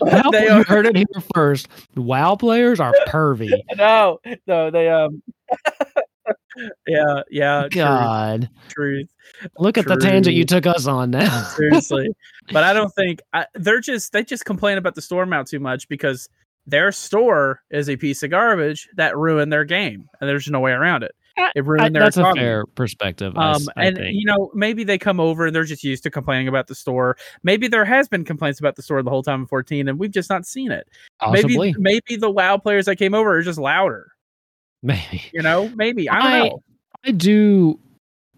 [0.00, 1.68] Well, they you are- heard it here first.
[1.96, 3.50] WoW players are pervy.
[3.76, 5.22] no, no, they um.
[6.86, 7.68] yeah, yeah.
[7.70, 9.08] God, truth.
[9.58, 11.42] look at the tangent you took us on now.
[11.56, 12.08] seriously
[12.52, 15.60] but i don't think I, they're just they just complain about the store mount too
[15.60, 16.28] much because
[16.66, 20.72] their store is a piece of garbage that ruined their game and there's no way
[20.72, 23.36] around it I- it I- ruined their that's a fair perspective.
[23.36, 24.14] I um s- I and think.
[24.14, 27.16] you know maybe they come over and they're just used to complaining about the store
[27.42, 30.10] maybe there has been complaints about the store the whole time in 14 and we've
[30.12, 30.88] just not seen it
[31.20, 34.12] Possibly, maybe maybe the wow players that came over are just louder
[34.82, 35.22] maybe.
[35.32, 36.62] you know maybe i don't I- know
[37.04, 37.78] I do.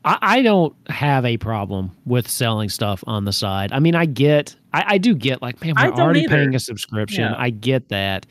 [0.05, 3.72] I, I don't have a problem with selling stuff on the side.
[3.72, 6.36] I mean, I get, I, I do get like, man, we're already either.
[6.36, 7.22] paying a subscription.
[7.22, 7.34] Yeah.
[7.36, 8.26] I get that,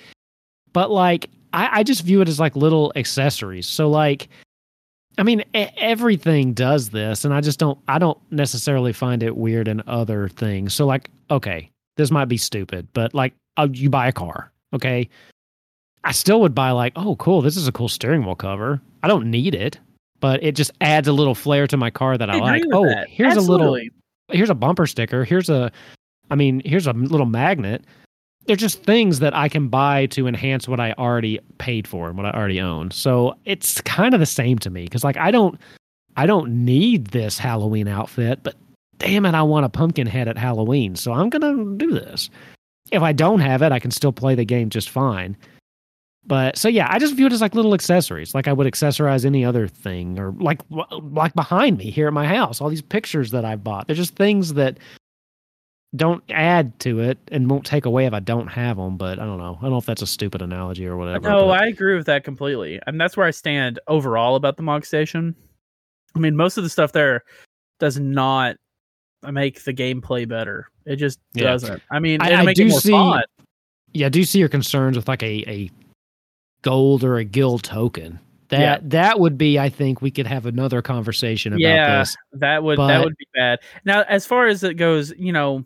[0.74, 3.66] but like, I, I just view it as like little accessories.
[3.68, 4.30] So like,
[5.18, 9.68] I mean, everything does this, and I just don't, I don't necessarily find it weird
[9.68, 10.74] in other things.
[10.74, 15.10] So like, okay, this might be stupid, but like, uh, you buy a car, okay.
[16.04, 18.80] I still would buy like, oh, cool, this is a cool steering wheel cover.
[19.02, 19.80] I don't need it,
[20.20, 22.64] but it just adds a little flair to my car that I, I like.
[22.72, 23.10] Oh, that.
[23.10, 23.80] here's a little
[24.30, 25.24] here's a bumper sticker.
[25.24, 25.72] Here's a
[26.30, 27.84] I mean, here's a little magnet.
[28.48, 32.18] They're just things that I can buy to enhance what I already paid for and
[32.18, 32.92] what I already own.
[32.92, 35.60] So it's kind of the same to me because like I don't
[36.16, 38.56] I don't need this Halloween outfit, but
[38.98, 40.96] damn it, I want a pumpkin head at Halloween.
[40.96, 42.30] So I'm gonna do this.
[42.92, 45.36] If I don't have it, I can still play the game just fine.
[46.26, 49.26] But so yeah, I just view it as like little accessories, like I would accessorize
[49.26, 53.32] any other thing, or like like behind me here at my house, all these pictures
[53.32, 53.88] that I've bought.
[53.88, 54.78] They're just things that
[55.96, 58.98] don't add to it and won't take away if I don't have them.
[58.98, 59.58] But I don't know.
[59.60, 61.30] I don't know if that's a stupid analogy or whatever.
[61.30, 62.80] No, but- I agree with that completely.
[62.88, 65.36] And that's where I stand overall about the Mog Station.
[66.16, 67.24] I mean, most of the stuff there
[67.80, 68.58] does not
[69.32, 70.70] make the gameplay better.
[70.86, 71.46] It just Yeah.
[71.46, 71.82] doesn't.
[71.92, 73.24] I mean, I- I make do it more see- fun.
[73.94, 75.70] yeah, I do see your concerns with like a a
[76.64, 78.20] gold or a guild token.
[78.50, 78.78] That Yeah.
[78.84, 82.00] that would be, I think, we could have another conversation about Yeah.
[82.00, 82.16] this.
[82.34, 83.60] That would But- that would be bad.
[83.86, 85.66] Now, as far as it goes, you know,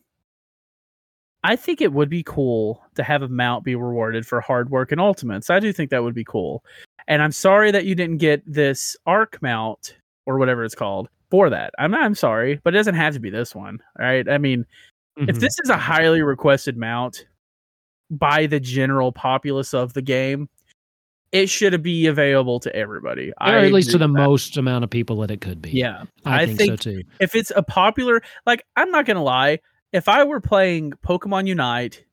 [1.43, 4.91] I think it would be cool to have a mount be rewarded for hard work
[4.91, 5.49] in ultimates.
[5.49, 6.63] I do think that would be cool.
[7.07, 9.95] And I'm sorry that you didn't get this Ark mount
[10.27, 11.73] or whatever it's called for that.
[11.79, 13.79] I'm I'm sorry, but it doesn't have to be this one.
[13.97, 14.27] right?
[14.29, 14.65] I mean,
[15.17, 15.39] if Mhm.
[15.39, 17.25] this is a highly requested mount
[18.11, 20.47] by the general populace of the game,
[21.31, 23.29] it should be available to everybody.
[23.31, 24.13] or I at least to the that.
[24.13, 25.71] most amount of people that it could be.
[25.71, 27.03] Yeah, I, I think, think- so too.
[27.19, 29.59] if it's a popular, like I'm not gonna lie,
[29.91, 32.03] if I were playing Pokemon Unite,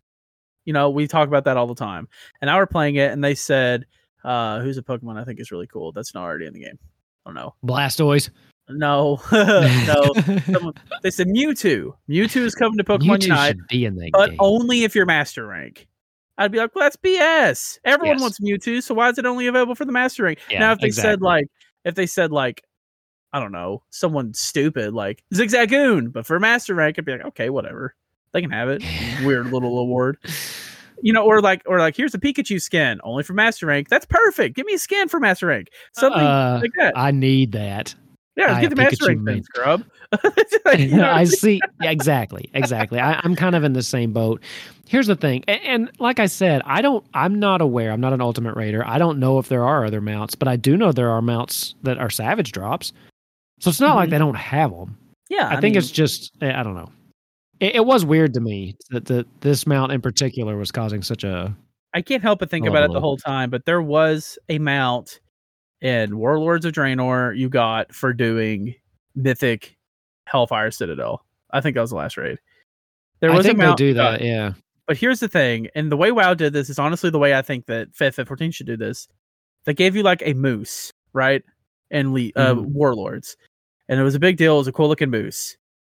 [0.64, 2.08] you know, we talk about that all the time,
[2.40, 3.86] and I were playing it, and they said,
[4.24, 6.78] uh, "Who's a Pokemon I think is really cool that's not already in the game?"
[7.26, 7.54] I don't know.
[7.64, 8.30] Blastoise.
[8.70, 10.12] No, no.
[10.52, 11.94] Someone, they said Mewtwo.
[12.08, 13.56] Mewtwo is coming to Pokemon Mewtwo Unite.
[13.68, 14.36] be in that but game.
[14.40, 15.88] only if you're master rank.
[16.36, 17.78] I'd be like, well, that's BS.
[17.84, 18.20] Everyone Yes.
[18.20, 20.38] wants Mewtwo, so why is it only available for the master rank?
[20.50, 21.46] Yeah, now, if they said like,
[21.84, 22.62] if they said like,
[23.32, 27.50] I don't know, someone stupid like Zigzagoon, but for master rank, it'd be like, okay,
[27.50, 27.94] whatever,
[28.32, 28.82] they can have it.
[29.24, 30.18] Weird little award,
[31.02, 33.88] you know, or like, or like, here's a Pikachu skin, only for master rank.
[33.88, 34.56] That's perfect.
[34.56, 36.96] Give me a skin for master rank, something Uh, like that.
[36.96, 37.94] I need that.
[38.36, 39.42] Yeah, I get the master Pikachu rank main.
[39.42, 39.84] scrub.
[40.78, 41.60] You know I see.
[41.82, 42.50] Yeah, exactly.
[42.54, 42.98] Exactly.
[43.00, 44.40] I, I'm kind of in the same boat.
[44.86, 47.04] Here's the thing, and, and like I said, I don't.
[47.12, 47.90] I'm not aware.
[47.92, 48.86] I'm not an ultimate raider.
[48.86, 51.74] I don't know if there are other mounts, but I do know there are mounts
[51.82, 52.92] that are savage drops.
[53.60, 54.12] So it's not like Mhm.
[54.12, 54.96] they don't have them.
[55.30, 56.32] Yeah, I, think mean, it's just.
[56.40, 56.90] eh, I don't know.
[57.60, 61.24] It, it was weird to me that the, this mount in particular was causing such
[61.24, 61.54] a.
[61.94, 65.20] I can't help but think about it the whole time, but there was a mount
[65.80, 68.74] in Warlords of Draenor you got for doing
[69.14, 69.76] Mythic
[70.26, 71.24] Hellfire Citadel.
[71.50, 72.38] I think that was the last raid.
[73.20, 74.24] There was I think a mount they do got- that.
[74.24, 74.52] Yeah.
[74.86, 77.42] but here's the thing, and the way WoW did this is honestly the way I
[77.42, 79.08] think that FF14 should do this.
[79.64, 81.42] They gave you like a moose, right?
[81.90, 82.66] And le- uh, Mhm.
[82.66, 83.36] Warlords,
[83.88, 84.54] and it was a big deal.
[84.56, 85.56] It was a cool looking moose.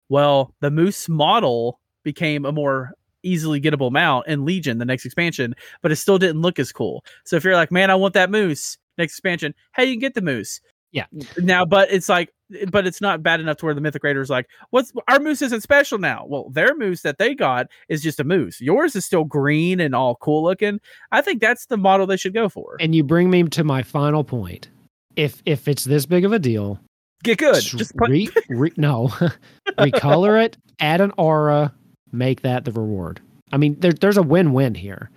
[0.09, 5.55] Well, the moose model became a more easily gettable mount in Legion, the next expansion,
[5.83, 7.05] but it still didn't look as cool.
[7.25, 10.15] So if you're like, man, I want that moose next expansion, hey, you can get
[10.15, 10.61] the moose.
[10.93, 11.07] Yeah.
[11.39, 12.33] Now, but it's like,
[12.71, 15.41] but it's not bad enough to where the Mythic Raider is like, what's our moose
[15.43, 16.25] isn't special now.
[16.27, 18.61] Well, their moose that they got is just a moose.
[18.61, 20.81] Yours is still green and all cool looking.
[21.13, 22.77] I think that's the model they should go for.
[22.81, 24.69] And you bring me to my final point.
[25.17, 26.79] If if it's this big of a deal,
[27.23, 27.61] Get good.
[27.63, 29.09] Just put, re, re, no,
[29.79, 31.75] recolor it, add an aura,
[32.13, 33.21] make that the reward.
[33.53, 35.11] I mean, there, there's a win-win here.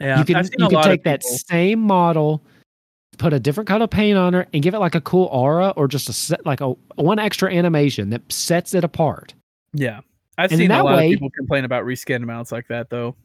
[0.00, 2.42] Yeah, you can you can take that same model,
[3.18, 5.70] put a different kind of paint on her, and give it like a cool aura
[5.76, 9.34] or just a set like a one extra animation that sets it apart.
[9.72, 10.00] Yeah,
[10.36, 12.90] I've And in seen a lot way- of people complain about reskin mounts like that
[12.90, 13.16] though,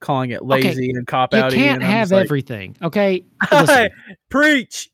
[0.00, 1.52] calling it Okay, lazy and cop out.
[1.52, 1.64] You out.
[1.64, 3.24] can't have everything, okay?
[4.30, 4.90] Preach.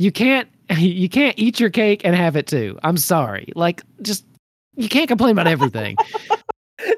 [0.00, 0.48] You can't
[0.78, 2.78] you can't eat your cake and have it too.
[2.82, 3.52] I'm sorry.
[3.54, 4.24] Like just
[4.76, 5.96] you can't complain about everything.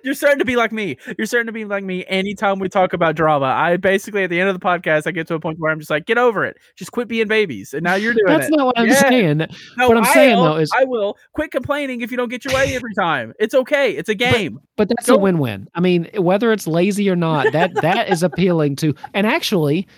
[0.05, 0.97] You're starting to be like me.
[1.19, 2.05] You're starting to be like me.
[2.07, 5.27] Anytime we talk about drama, I basically at the end of the podcast, I get
[5.27, 6.57] to a point where I'm just like, get over it.
[6.77, 7.75] Just quit being babies.
[7.75, 8.53] And now you're doing That's it.
[8.57, 8.95] not what I'm Yeah.
[9.01, 9.39] saying.
[9.77, 12.29] No, what I'm I saying, will- though, is- I will quit complaining if you don't
[12.29, 13.33] get your way every time.
[13.41, 13.91] It's okay.
[13.91, 14.61] It's a game.
[14.77, 15.67] But that's Go- a win-win.
[15.75, 18.95] I mean, whether it's lazy or not, that that is appealing to.
[19.15, 19.89] And actually,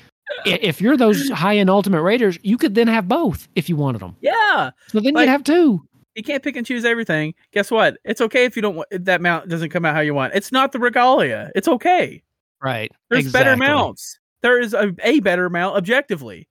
[0.46, 4.16] if you're those high-end Ultimate Raiders, you could then have both if you wanted them.
[4.20, 4.70] yeah.
[4.88, 5.86] So then Like- you'd have two.
[6.14, 7.34] You can't pick and choose everything.
[7.52, 7.96] Guess what?
[8.04, 10.32] It's okay if you don't want that mount doesn't come out how you want.
[10.32, 11.50] It's not the regalia.
[11.56, 12.22] It's okay.
[12.62, 12.92] Right.
[13.10, 14.20] There's better mounts.
[14.42, 16.48] There is a, a better mount objectively.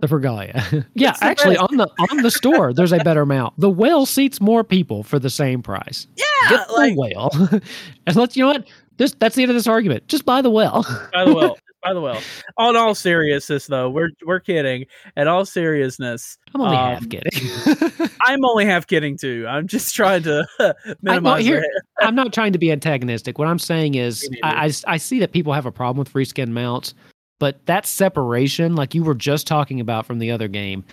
[0.00, 0.86] The Regalia.
[0.94, 1.70] yeah, It's actually, best.
[1.70, 3.52] on the on the store, there's a better mount.
[3.58, 6.06] The whale seats more people for the same price.
[6.16, 7.30] Yeah, Get the like whale,
[8.06, 8.66] and let's you know what.
[8.96, 10.08] This that's the end of this argument.
[10.08, 10.84] Just buy the whale.
[11.12, 12.20] by the well, by the way,
[12.58, 14.86] On all seriousness though, we're we're kidding.
[15.16, 18.08] In all seriousness, I'm only Um, half kidding.
[18.22, 19.44] I'm only half kidding too.
[19.48, 20.46] I'm just trying to
[21.02, 21.64] minimize here-
[22.00, 23.38] I'm not trying to be antagonistic.
[23.38, 26.50] What I'm saying is, I, I, I see that people have a problem with reskin
[26.50, 26.94] mounts,
[27.38, 30.84] but that separation, like you were just talking about from the other game,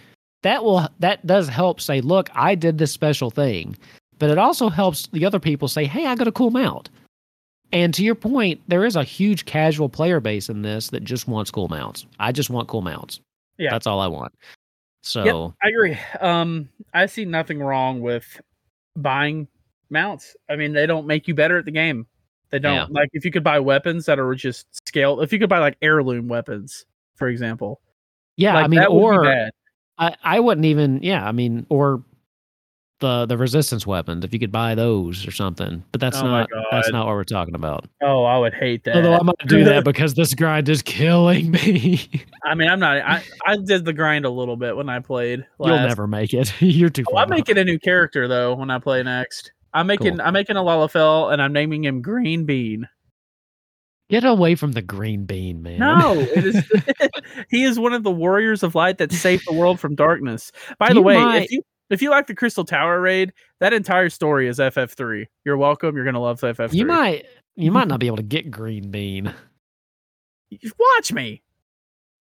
[0.44, 3.78] that will that does help say, look, I did this special thing,
[4.20, 6.90] but it also helps the other people say, hey, I got a cool mount.
[7.72, 11.28] And to your point, there is a huge casual player base in this that just
[11.28, 12.06] wants cool mounts.
[12.20, 13.20] I just want cool mounts.
[13.58, 13.72] Yeah.
[13.72, 14.34] that's all I want.
[15.02, 15.98] So Yep, I agree.
[16.20, 18.42] Um, I see nothing wrong with
[18.96, 19.48] buying
[19.90, 20.36] mounts.
[20.50, 22.08] I mean, they don't make you better at the game.
[22.50, 22.76] They don't.
[22.76, 22.86] Yeah.
[22.90, 25.22] Like if you could buy weapons that are just scaled.
[25.22, 27.82] If you could buy like heirloom weapons, for example.
[28.38, 29.52] yeah, like, I mean, that would be or bad.
[30.00, 32.02] I, I wouldn't even yeah i mean or
[33.00, 36.50] the the resistance weapons if you could buy those or something but that's Oh not
[36.72, 38.98] that's not what we're talking about Oh, I would hate that.
[38.98, 42.10] although i might do that because this grind is killing me
[42.44, 42.98] I mean, I'm not.
[42.98, 45.46] I I did the grind a little bit when I played.
[45.60, 48.80] you'll never make it you're too Oh, I'm making a new character though when I
[48.80, 49.52] play next.
[49.74, 50.22] I'm making Cool.
[50.26, 52.88] I'm making a Lalafell and I'm naming him Green Bean.
[54.10, 56.64] get away from the green bean man No, is.
[57.50, 60.52] he is one of the warriors of light that saved the world from darkness.
[60.80, 63.74] By the You way, might- if you if you like the Crystal Tower raid, that
[63.74, 65.26] entire story is FF3.
[65.46, 65.96] You're welcome.
[65.96, 66.74] You're gonna love FF3.
[66.74, 67.26] you might
[67.56, 69.34] you might not be able to get green bean
[70.80, 71.42] watch me.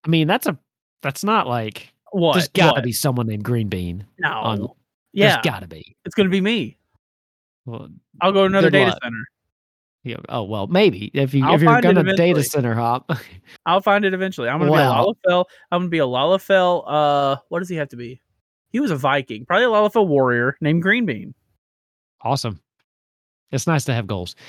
[0.05, 0.57] i mean that's a
[1.01, 2.33] that's not like What?
[2.33, 2.83] there's gotta What?
[2.83, 4.29] be someone named green bean no.
[4.29, 4.67] on-
[5.13, 6.77] yeah, there's gotta be it's gonna be me.
[7.65, 7.89] well,
[8.21, 8.99] I'll go to another data luck.
[9.01, 9.25] center.
[10.03, 13.09] yeah, oh well maybe if you I'll if you're gonna data center hop
[13.65, 14.47] I'll find it eventually.
[14.49, 15.05] I'm gonna Wow.
[15.25, 15.45] be a Lalafell.
[15.71, 16.83] I'm gonna be a Lalafell.
[16.85, 18.21] Uh, what does he have to be?
[18.71, 21.33] He was a Viking, probably a Lalafell warrior named Green Bean.
[22.21, 22.59] Awesome.
[23.51, 24.35] It's nice to have goals.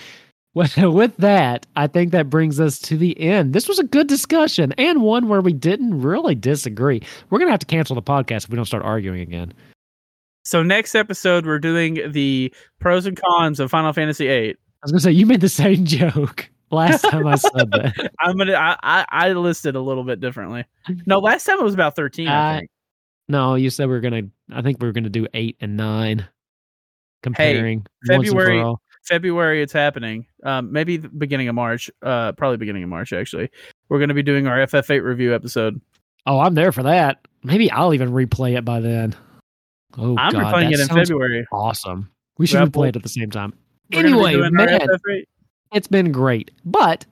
[0.53, 3.53] With, with that, I think that brings us to the end.
[3.53, 7.01] This was a good discussion and one where we didn't really disagree.
[7.31, 9.53] We're going to have to cancel the podcast if we don't start arguing again.
[10.45, 14.51] So next episode, we're doing the pros and cons of Final Fantasy VIII.
[14.51, 18.11] I was going to say, you made the same joke last time I said that.
[18.19, 18.55] I'm gonna.
[18.55, 20.65] I, I I listed a little bit differently.
[21.07, 22.27] No, last time it was about 13.
[22.27, 22.71] I I- think.
[23.31, 25.57] No, you said we are going to, I think we are going to do eight
[25.61, 26.27] and nine
[27.23, 28.81] comparing once and February- for all.
[29.05, 30.27] February, it's happening.
[30.45, 31.91] Um, maybe the beginning of March.
[32.03, 33.13] Uh, probably beginning of March.
[33.13, 33.51] Actually,
[33.89, 35.81] we're gonna be doing our FF8 review episode.
[36.27, 37.27] Oh, I'm there for that.
[37.43, 39.17] Maybe I'll even replay it by then.
[39.97, 41.47] Oh, I'm God, replaying it in February.
[41.51, 42.11] Awesome.
[42.37, 43.55] We should replay it at the same time.
[43.93, 44.81] We're gonna be Anyway, man,
[45.73, 46.51] it's been great.
[46.65, 47.07] But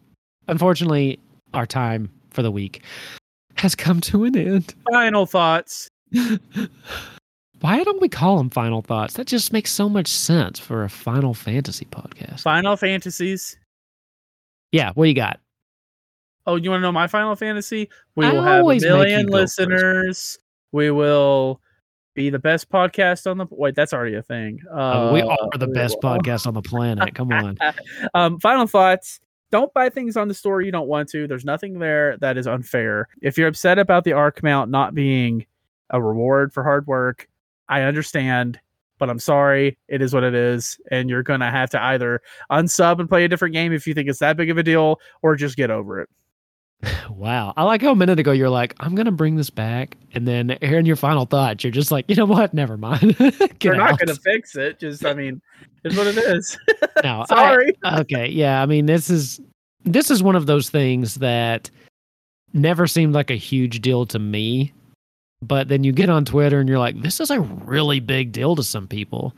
[0.47, 1.19] unfortunately,
[1.55, 2.83] our time for the week
[3.57, 4.75] has come to an end.
[4.93, 5.89] Final thoughts.
[7.61, 9.15] Why don't we call them final thoughts?
[9.15, 12.41] That just makes so much sense for a Final Fantasy podcast.
[12.41, 13.59] Final Fantasies.
[14.71, 15.41] Yeah, what you got?
[16.47, 17.89] Oh, you want to know my Final Fantasy?
[18.15, 20.39] We I will have a million listeners.
[20.73, 21.61] We will
[22.15, 23.47] be the best podcast on the.
[23.51, 24.61] Wait, that's already a thing.
[24.73, 27.15] Uh, Uh, we are the we best will- podcast on the planet.
[27.15, 27.59] Come on.
[28.15, 29.21] um, final thoughts.
[29.51, 31.27] Don't buy things on the store you don't want to.
[31.27, 33.09] There's nothing there that is unfair.
[33.21, 35.47] If you're upset about the Ark mount not being
[35.91, 37.29] a reward for hard work,
[37.69, 38.59] I understand,
[38.99, 39.79] but I'm sorry.
[39.89, 40.79] It is what it is.
[40.91, 42.21] And you're going to have to either
[42.51, 45.01] unsub and play a different game if you think it's that big of a deal
[45.23, 46.09] or just get over it.
[47.11, 47.53] Wow.
[47.57, 49.97] I like how a minute ago you're like, I'm going to bring this back.
[50.15, 52.55] And then hearing your final thoughts, you're just like, you know what?
[52.55, 53.17] Never mind.
[53.63, 54.79] You're not going to fix it.
[54.79, 55.43] Just, I mean,
[55.83, 56.57] it's what it is.
[57.03, 57.73] No, I- sorry.
[57.85, 58.29] okay.
[58.29, 58.63] Yeah.
[58.63, 59.41] I mean, this is
[59.85, 61.71] this is one of those things that
[62.53, 64.73] never seemed like a huge deal to me.
[65.41, 68.57] But then you get on Twitter and you're like, this is a really big deal
[68.57, 69.37] to some people.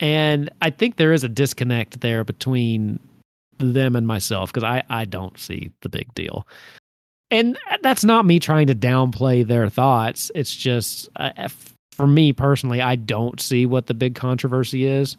[0.00, 3.00] And I think there is a disconnect there between
[3.58, 6.46] them and myself because I, I don't see the big deal.
[7.30, 10.30] And that's not me trying to downplay their thoughts.
[10.34, 11.48] It's just, uh,
[11.92, 15.16] for me personally, I don't see what the big controversy is.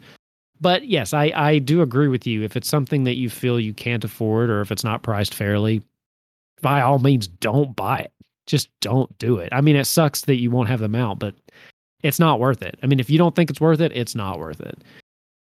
[0.60, 2.42] But yes, I, I do agree with you.
[2.42, 5.82] If it's something that you feel you can't afford or if it's not priced fairly,
[6.62, 8.12] by all means, don't buy it.
[8.48, 9.50] Just don't do it.
[9.52, 11.34] I mean, it sucks that you won't have them out, but
[12.02, 12.78] it's not worth it.
[12.82, 14.78] I mean, if you don't think it's worth it, it's not worth it.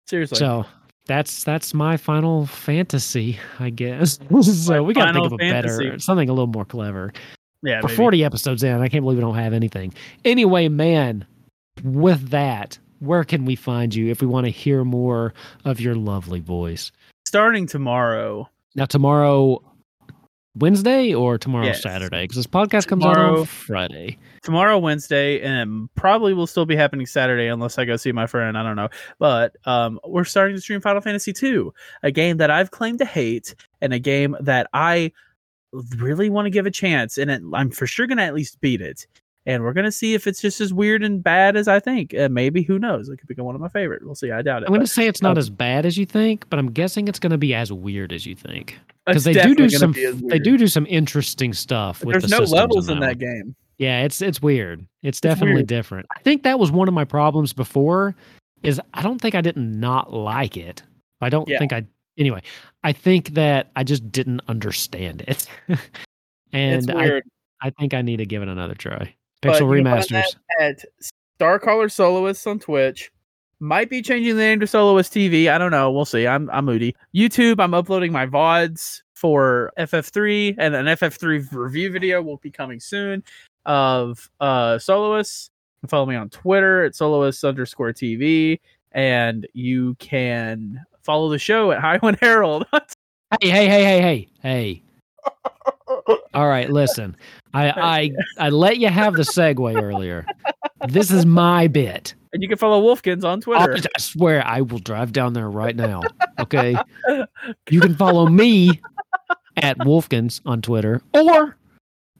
[0.07, 0.37] Seriously.
[0.37, 0.65] So
[1.05, 4.17] that's that's my final fantasy, I guess.
[4.41, 5.85] so we got to think of a fantasy.
[5.85, 7.11] better, something a little more clever.
[7.61, 7.97] Yeah, for maybe.
[7.97, 9.93] 40 episodes in, I can't believe we don't have anything.
[10.23, 11.25] Anyway, man,
[11.83, 15.33] with that, where can we find you if we want to hear more
[15.65, 16.91] of your lovely voice?
[17.25, 18.47] Starting tomorrow.
[18.75, 19.63] Now, tomorrow,
[20.55, 21.81] Wednesday or tomorrow, yes.
[21.81, 22.23] Saturday?
[22.23, 24.17] Because this podcast comes tomorrow, out on Friday.
[24.41, 28.57] Tomorrow, Wednesday, and probably will still be happening Saturday unless I go see my friend.
[28.57, 28.89] I don't know.
[29.19, 31.69] But um, we're starting to stream Final Fantasy II,
[32.03, 35.11] a game that I've claimed to hate and a game that I
[35.97, 37.17] really want to give a chance.
[37.17, 39.07] And it, I'm for sure going to at least beat it
[39.45, 42.13] and we're gonna see if it's just as weird and bad as I think.
[42.15, 43.09] Uh, maybe who knows?
[43.09, 44.03] It could become one of my favorite.
[44.03, 44.31] We'll see.
[44.31, 44.65] I doubt it.
[44.67, 47.19] I'm gonna say it's not um, as bad as you think, but I'm guessing it's
[47.19, 49.93] gonna be as weird as you think because they do do some
[50.27, 52.03] they do do some interesting stuff.
[52.03, 53.55] With there's the no levels in that, that game.
[53.77, 54.85] Yeah, it's it's weird.
[55.03, 55.67] It's definitely it's weird.
[55.67, 56.07] different.
[56.15, 58.15] I think that was one of my problems before.
[58.63, 60.81] Is I don't think I didn't not like it.
[61.21, 61.59] I don't yeah.
[61.59, 61.85] think I
[62.17, 62.41] anyway.
[62.83, 65.47] I think that I just didn't understand it,
[66.53, 67.21] and I
[67.61, 69.13] I think I need to give it another try.
[69.41, 70.83] Pixel remasters at
[71.39, 73.11] Starcaller Soloists on Twitch.
[73.59, 75.49] Might be changing the name to Soloist TV.
[75.49, 75.91] I don't know.
[75.91, 76.27] We'll see.
[76.27, 76.95] I'm I'm moody.
[77.15, 77.59] YouTube.
[77.59, 83.23] I'm uploading my vods for FF3 and an FF3 review video will be coming soon
[83.65, 85.49] of uh Soloists.
[85.77, 88.59] You can follow me on Twitter at Soloists underscore TV,
[88.91, 92.65] and you can follow the show at Highwind Herald.
[92.73, 94.83] hey hey hey hey hey hey.
[96.33, 97.15] All right, listen.
[97.53, 100.25] I I I let you have the segue earlier.
[100.89, 102.13] This is my bit.
[102.33, 103.77] And you can follow Wolfkins on Twitter.
[103.95, 106.01] I swear I will drive down there right now.
[106.37, 106.75] Okay.
[107.69, 108.81] you can follow me
[109.57, 111.55] at Wolfkins on Twitter, or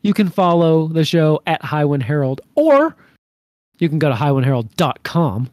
[0.04, 2.96] you can follow the show at Highwind Herald, or
[3.80, 5.50] you can go to highwindherald.com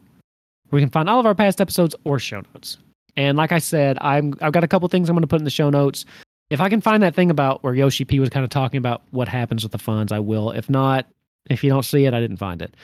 [0.69, 2.79] where you can find all of our past episodes or show notes.
[3.17, 5.45] And like I said, I'm I've got a couple things I'm going to put in
[5.45, 6.07] the show notes.
[6.49, 9.03] If I can find that thing about where Yoshi P was kind of talking about
[9.11, 10.51] what happens with the funds, I will.
[10.51, 11.07] If not,
[11.51, 12.75] if you don't see it, I didn't find it.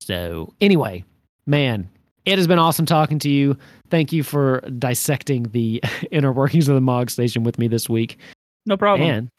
[0.00, 1.04] So, anyway,
[1.46, 1.88] man,
[2.24, 3.56] it has been awesome talking to you.
[3.90, 8.18] Thank you for dissecting the inner workings of the Mog Station with me this week.
[8.66, 9.08] No problem.
[9.08, 9.30] And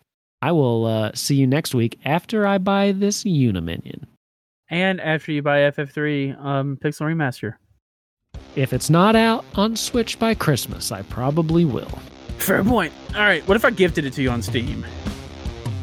[0.42, 4.08] I will uh, see you next week after I buy this Unei minion.
[4.70, 7.56] And after you buy FF3 um, Pixel Remaster.
[8.56, 12.00] If it's not out on Switch by Christmas, I probably will.
[12.38, 12.94] Fair point.
[13.16, 13.46] All right.
[13.48, 14.86] What if I gifted it to you on Steam?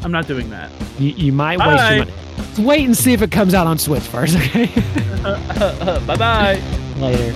[0.07, 0.71] I'm not doing that.
[1.01, 1.97] You, you might waste bye.
[1.97, 2.17] your money.
[2.59, 4.67] Wait and see if it comes out on Switch first, okay?
[6.07, 6.63] bye bye.
[6.99, 7.35] Later.